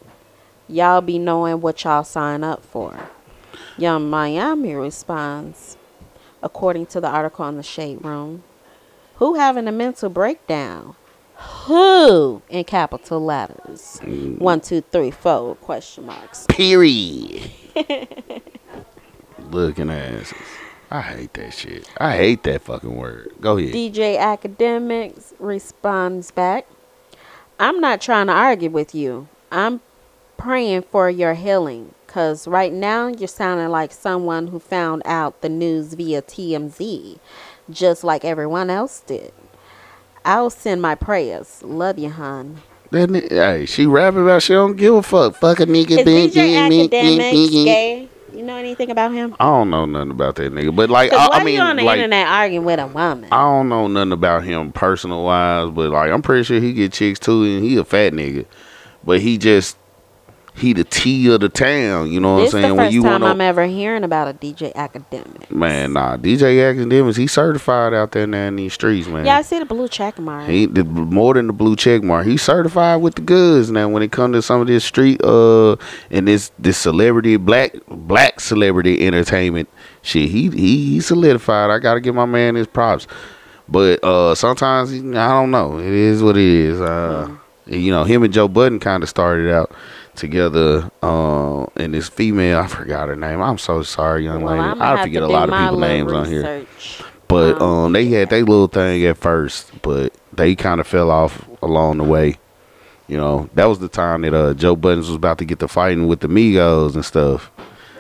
[0.68, 3.10] Y'all be knowing what y'all sign up for.
[3.78, 5.78] Young Miami responds,
[6.44, 8.44] according to the article on the Shade Room.
[9.16, 10.96] Who having a mental breakdown?
[11.66, 14.00] Who in capital letters?
[14.04, 16.46] One, two, three, four question marks.
[16.50, 17.50] Period.
[19.52, 20.34] Looking asses.
[20.90, 21.90] I hate that shit.
[21.98, 23.34] I hate that fucking word.
[23.42, 23.74] Go ahead.
[23.74, 26.66] DJ Akademiks responds back,
[27.60, 29.28] I'm not trying to argue with you.
[29.52, 29.82] I'm
[30.38, 35.50] praying for your healing because right now you're sounding like someone who found out the
[35.50, 37.20] news via TMZ,
[37.70, 39.34] just like everyone else did.
[40.24, 41.62] I'll send my prayers.
[41.64, 42.62] Love you, hon.
[42.92, 45.36] That hey, she rapping about she don't give a fuck.
[45.36, 46.00] Fuck a nigga.
[46.00, 48.10] Is DJ Akademiks gay?
[48.34, 49.36] You know anything about him?
[49.40, 51.78] I don't know nothing about that nigga, but like I, why I mean, you on
[51.78, 53.30] the like internet arguing with a woman?
[53.32, 56.94] I don't know nothing about him personal wise, but like I'm pretty sure he get
[56.94, 58.46] chicks too, and he a fat nigga,
[59.04, 59.78] but he just
[60.58, 62.12] he the T of the town.
[62.12, 62.76] You know what this I'm the saying?
[62.78, 65.52] first When you time want I'm ever hearing about a DJ academic.
[65.52, 69.26] man, nah, DJ Akademiks, he certified out there now in these streets, man.
[69.26, 70.48] Yeah, I see the blue check mark.
[70.50, 72.26] He the, more than the blue check mark.
[72.26, 73.88] He's certified with the goods now.
[73.90, 75.76] When it comes to some of this street uh
[76.12, 79.70] and this this celebrity black black celebrity entertainment
[80.02, 81.70] shit, he he, he solidified.
[81.70, 83.06] I gotta give my man his props.
[83.70, 85.78] But uh sometimes I don't know.
[85.80, 86.82] It is what it is.
[86.82, 87.30] Uh,
[87.66, 89.72] you know, him and Joe Budden kind of started out
[90.18, 90.92] together.
[91.02, 93.42] Uh, and this female, I forgot her name.
[93.42, 94.82] I'm so sorry, young Well, lady.
[94.82, 96.66] I forget a lot of people names on here.
[97.28, 101.12] But Um, um, they had their little thing at first, but they kind of fell
[101.12, 102.38] off along the way.
[103.08, 105.68] You know, that was the time that uh, Joe Buttons was about to get to
[105.68, 107.52] fighting with the Migos and stuff.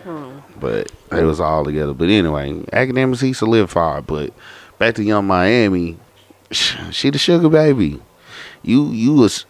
[0.03, 0.39] Hmm.
[0.59, 1.93] But it was all together.
[1.93, 4.07] But anyway, Akademiks he solidified.
[4.07, 4.33] But
[4.79, 5.97] back to Young Miami,
[6.51, 8.01] she the sugar baby.
[8.63, 9.45] You you was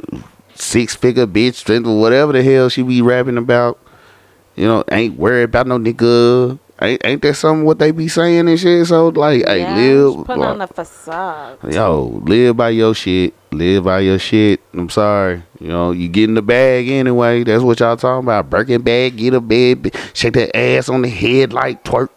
[0.60, 3.80] six figure bitch, or whatever the hell she be rapping about.
[4.56, 6.60] You know, ain't worried about no nigga.
[6.80, 8.86] Ain't, ain't that something what they be saying and shit?
[8.86, 10.26] So like, hey, live.
[10.26, 11.58] Put like- on the facade.
[11.72, 13.34] Yo, live by your shit.
[13.52, 14.62] Live by your shit.
[14.74, 15.42] I'm sorry.
[15.60, 17.44] You know, you get in the bag anyway.
[17.44, 18.50] That's what y'all talking about.
[18.50, 22.10] Birkin bag, get a bed, shake that ass on the head like twerk.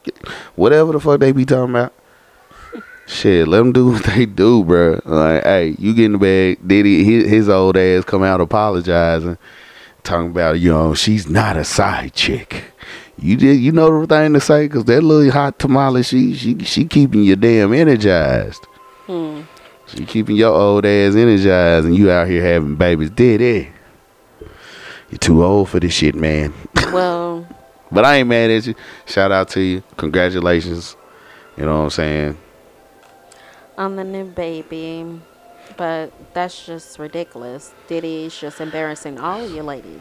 [0.56, 1.94] Whatever the fuck they be talking about.
[3.10, 5.00] Shit, let them do what they do, bro.
[5.04, 6.66] Like, hey, you get in the bag.
[6.66, 9.38] Diddy, his, his old ass come out apologizing.
[10.02, 12.64] Talking about, you know, she's not a side chick.
[13.18, 16.58] You did, you know the thing to say, cause that little hot tamale, she, she,
[16.60, 18.64] she keeping you damn energized.
[19.06, 19.42] Hmm.
[19.86, 23.10] She keeping your old ass energized, and you out here having babies.
[23.10, 23.68] Diddy,
[25.10, 26.54] you're too old for this shit, man.
[26.92, 27.46] Well,
[27.92, 28.74] But I ain't mad at you.
[29.06, 29.82] Shout out to you.
[29.96, 30.96] Congratulations.
[31.56, 32.38] You know what I'm saying?
[33.76, 35.20] On the new baby.
[35.76, 37.72] But that's just ridiculous.
[37.86, 40.00] Diddy's just embarrassing all of you ladies.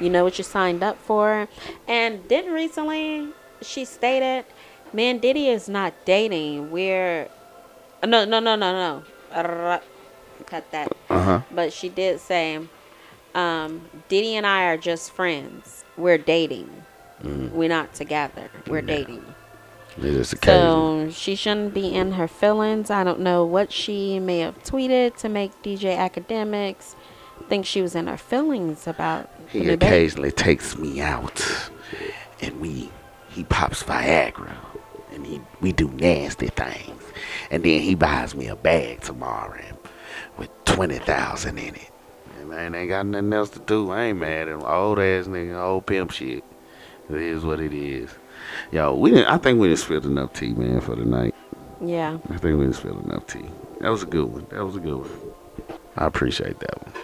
[0.00, 1.48] You know what you signed up for.
[1.86, 3.28] And didn't recently
[3.62, 4.46] she stated,
[4.92, 6.70] man, Diddy is not dating.
[6.70, 7.28] We're
[8.02, 9.02] No, no, no, no,
[9.34, 9.80] no.
[10.46, 10.90] Cut that.
[11.10, 11.40] Uh huh.
[11.50, 12.60] But she did say,
[13.34, 15.84] um, Diddy and I are just friends.
[15.96, 16.70] We're dating.
[17.22, 18.50] We're not together.
[18.66, 19.22] We're dating.
[19.98, 20.34] It is.
[20.42, 22.90] So she shouldn't be in her feelings.
[22.90, 26.94] I don't know what she may have tweeted to make DJ Akademiks
[27.48, 29.86] think she was in her feelings about He new baby.
[29.86, 31.44] occasionally takes me out,
[32.40, 32.90] and we
[33.28, 34.54] he pops Viagra,
[35.12, 37.02] and he we do nasty things,
[37.50, 39.64] and then he buys me a bag tomorrow
[40.38, 41.90] with twenty thousand in it.
[42.38, 43.90] And man, ain't got nothing else to do.
[43.90, 44.62] I ain't mad at him.
[44.62, 46.44] Old ass nigga, old pimp shit.
[47.08, 48.10] It is what it is.
[48.72, 49.26] Yo, we didn't.
[49.26, 51.34] I think we didn't spilled enough tea, man, for the night.
[51.80, 52.18] Yeah.
[52.28, 53.46] I think we didn't spill enough tea.
[53.80, 54.46] That was a good one.
[54.50, 55.10] That was a good one.
[55.96, 56.94] I appreciate that one.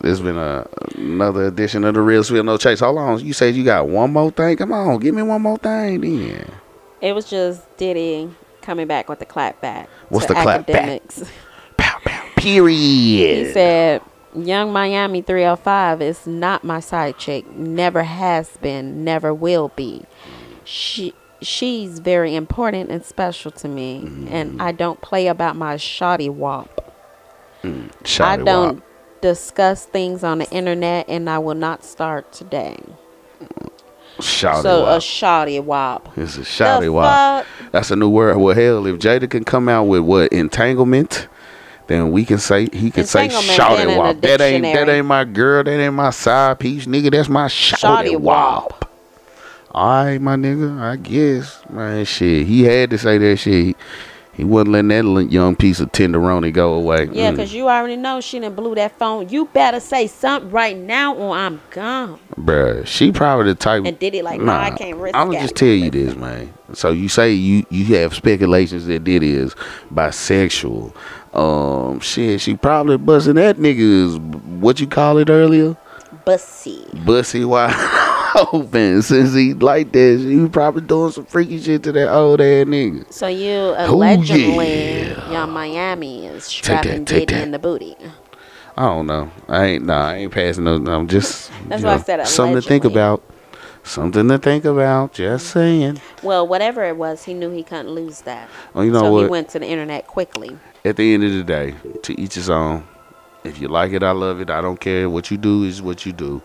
[0.00, 0.66] This has been a,
[0.96, 2.80] another edition of the Real Spill No Chase.
[2.80, 3.20] Hold on.
[3.24, 4.56] You said you got one more thing?
[4.56, 6.50] Come on, give me one more thing then.
[7.00, 8.30] It was just Diddy
[8.62, 9.88] coming back with the clap back.
[10.08, 11.02] What's the clap back?
[11.76, 13.46] Pow, pow, period.
[13.46, 14.02] He said,
[14.46, 17.50] Young Miami 305 is not my side chick.
[17.56, 20.04] Never has been, never will be.
[20.64, 24.02] She she's very important and special to me.
[24.04, 24.28] Mm-hmm.
[24.28, 26.94] And I don't play about my shoddy wop.
[28.20, 28.84] I don't wop.
[29.20, 32.78] discuss things on the internet and I will not start today.
[34.18, 36.08] Shawty so a shoddy wop.
[36.16, 37.44] It's a The wop.
[37.44, 37.70] fuck?
[37.72, 38.36] That's a new word.
[38.38, 41.28] Well, hell, if Jada can come out with what entanglement,
[41.88, 44.20] then we can say he can say shawty wop.
[44.20, 45.64] That ain't that ain't my girl.
[45.64, 47.10] That ain't my side piece, nigga.
[47.10, 48.70] That's my shawty, wop.
[48.70, 48.90] wop.
[49.72, 50.80] All right, my nigga.
[50.80, 52.04] I guess, man.
[52.04, 53.52] Shit, he had to say that shit.
[53.64, 53.76] He,
[54.34, 57.08] he wasn't letting that young piece of tenderoni go away.
[57.12, 57.32] Yeah, Mm.
[57.32, 59.28] because you already know she done blew that phone.
[59.30, 62.20] You better say something right now or I'm gone.
[62.36, 63.84] Bruh, she probably the type.
[63.84, 65.18] And Diddy like, no, I can't risk it.
[65.18, 65.32] I'm it.
[65.32, 66.54] gonna just tell you this, man.
[66.72, 69.54] So you say you you have speculations that Diddy is
[69.92, 70.94] bisexual.
[71.38, 74.18] Um, shit, she probably busting that nigga's
[74.60, 75.76] what you call it earlier,
[76.24, 76.84] Bussy.
[77.04, 77.74] bussy wide
[78.52, 79.02] open.
[79.02, 82.66] Since he like that, she was probably doing some freaky shit to that old ass
[82.66, 83.12] nigga.
[83.12, 85.30] So you allegedly, yeah.
[85.30, 87.96] young Miami is take Diddy in the booty.
[88.76, 89.30] I don't know.
[89.46, 90.08] I ain't nah.
[90.08, 90.74] I ain't passing no.
[90.74, 91.52] I'm just.
[91.68, 93.22] That's why I know, said something to think about.
[93.88, 95.14] Something to think about.
[95.14, 95.52] Just mm-hmm.
[95.58, 96.00] saying.
[96.22, 98.48] Well, whatever it was, he knew he couldn't lose that.
[98.74, 99.22] Well, you know so what?
[99.22, 100.58] he went to the internet quickly.
[100.84, 102.86] at the end of the day, to each his own.
[103.44, 104.50] If you like it, I love it.
[104.50, 105.08] I don't care.
[105.08, 106.42] What you do is what you do.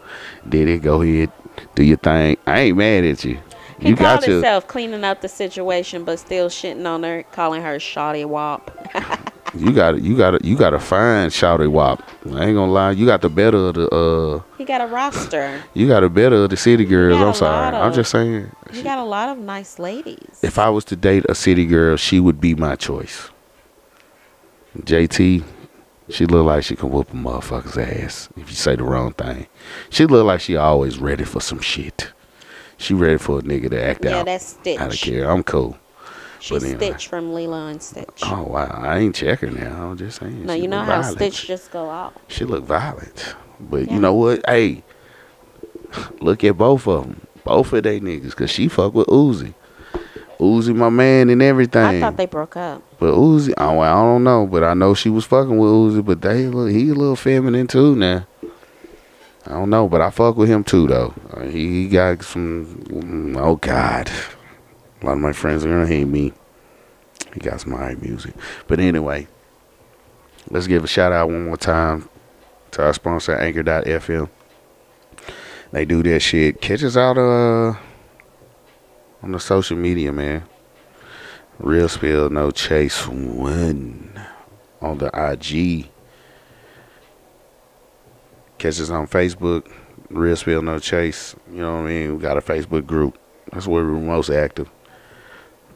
[0.48, 0.84] Did it?
[0.84, 1.32] Go ahead,
[1.76, 2.38] do your thing.
[2.48, 3.40] I ain't mad at you.
[3.80, 7.78] He you called himself cleaning up the situation, but still shitting on her, calling her
[7.80, 8.72] shoddy wop.
[9.56, 10.02] You got it.
[10.04, 10.44] You got it.
[10.46, 12.02] You got a fine shouty wop.
[12.26, 12.92] I ain't gonna lie.
[12.92, 13.88] You got the better of the.
[13.90, 15.62] uh He got a roster.
[15.74, 17.20] You got the better of the city girls.
[17.22, 17.72] I'm sorry.
[17.72, 18.52] lot I'm just saying.
[18.72, 20.40] He got a lot of nice ladies.
[20.42, 23.30] If I was to date a city girl, she would be my choice.
[24.80, 25.44] JT,
[26.10, 29.46] she look like she can whoop a motherfucker's ass if you say the wrong thing.
[29.92, 32.12] She look like she always ready for some shit.
[32.78, 34.18] She ready for a nigga to act Yeah, out.
[34.18, 34.80] Yeah, that's Stitch.
[34.80, 35.30] I don't care.
[35.30, 35.78] I'm cool.
[36.44, 36.88] She's but anyway.
[36.90, 38.20] Stitch from Lilo and Stitch.
[38.24, 39.92] Oh wow, I ain't checking now.
[39.92, 40.46] I'm just saying.
[40.46, 41.16] no, you know how violent.
[41.16, 42.14] Stitch just go out.
[42.28, 43.94] She look violent, but Yeah.
[43.94, 44.42] you know what?
[44.46, 44.84] Hey,
[46.20, 47.26] look at both of them.
[47.46, 49.54] Both of they niggas, cause she fuck with Uzi.
[50.38, 51.82] Uzi, my man, and everything.
[51.82, 52.82] I thought they broke up.
[53.00, 56.22] But Uzi, oh, I don't know, but I know she was fucking with Uzi, but
[56.22, 58.28] they look, he a little feminine too now.
[59.46, 61.14] I don't know, but I fuck with him too though.
[61.32, 63.34] Uh, he, got some.
[63.38, 64.12] Oh God,
[65.04, 66.32] a lot of my friends are gonna hate me.
[67.34, 68.34] He got some high music,
[68.68, 69.28] but anyway,
[70.50, 72.08] let's give a shout out one more time
[72.72, 74.30] to our sponsor Anchor.fm.
[75.72, 76.62] They do that shit.
[76.62, 77.76] Catch us out uh
[79.22, 80.44] on the social media, man.
[81.60, 84.22] Real spill, no chase one
[84.82, 85.90] on the IG.
[88.58, 89.70] Catch us on Facebook.
[90.10, 91.36] Real spill, no chase.
[91.52, 92.16] You know what I mean?
[92.16, 93.18] We got a Facebook group.
[93.52, 94.70] That's where we're most active.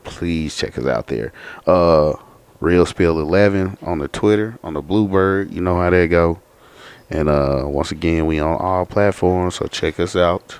[0.08, 1.34] Please check us out there.
[1.66, 2.14] Uh,
[2.60, 5.52] Real Spill 11 on the Twitter, on the Bluebird.
[5.52, 6.42] You know how that go.
[7.10, 10.60] And uh, once again, we on all platforms, so check us out.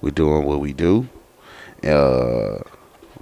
[0.00, 1.08] We doing what we do.
[1.84, 2.58] Uh,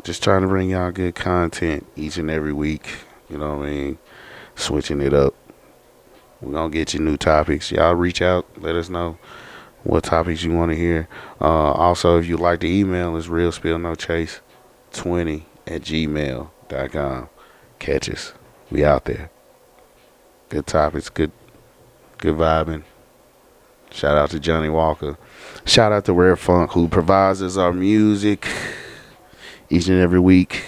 [0.03, 2.89] just trying to bring y'all good content each and every week.
[3.29, 3.99] You know what I mean?
[4.55, 5.35] Switching it up.
[6.41, 7.71] We're gonna get you new topics.
[7.71, 9.19] Y'all reach out, let us know
[9.83, 11.09] what topics you want to hear.
[11.41, 14.41] Uh, also, if you like the email, it's real spill no chase
[14.93, 17.29] 20 at gmail.com.
[17.79, 18.33] Catch us.
[18.71, 19.31] We out there.
[20.49, 21.33] Good topics, good
[22.19, 22.85] good vibing.
[23.91, 25.17] Shout out to Johnnie Walker.
[25.65, 28.47] Shout out to Rare Phonk who provides us our music
[29.71, 30.65] each and every week.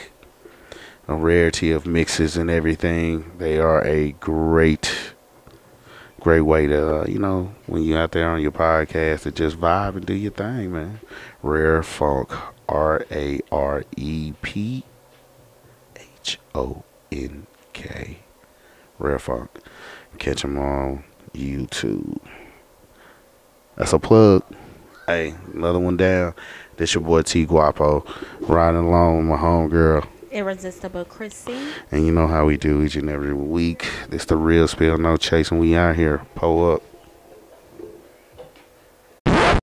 [1.09, 3.33] a rarity of mixes and everything.
[3.39, 5.13] They are a great,
[6.21, 9.57] great way to, uh, you know, when you're out there on your podcast to just
[9.61, 11.01] vibe and do your thing, man.
[11.43, 12.37] Rare Phonk,
[12.69, 14.85] R A R E P
[15.97, 18.19] H O N K.
[18.99, 19.49] Rare Phonk.
[20.19, 21.05] Catch them on
[21.35, 22.19] YouTube.
[23.77, 24.43] That's a plug.
[25.07, 26.35] Hey, another one down.
[26.77, 28.05] This your boy T Guapo,
[28.41, 30.07] riding along with my homegirl.
[30.33, 31.57] Irresistible Chrissy.
[31.91, 33.87] And you know how we do each and every week.
[34.11, 35.59] It's the real spill, no chasing.
[35.59, 36.27] We out here.
[36.35, 36.83] Pull up.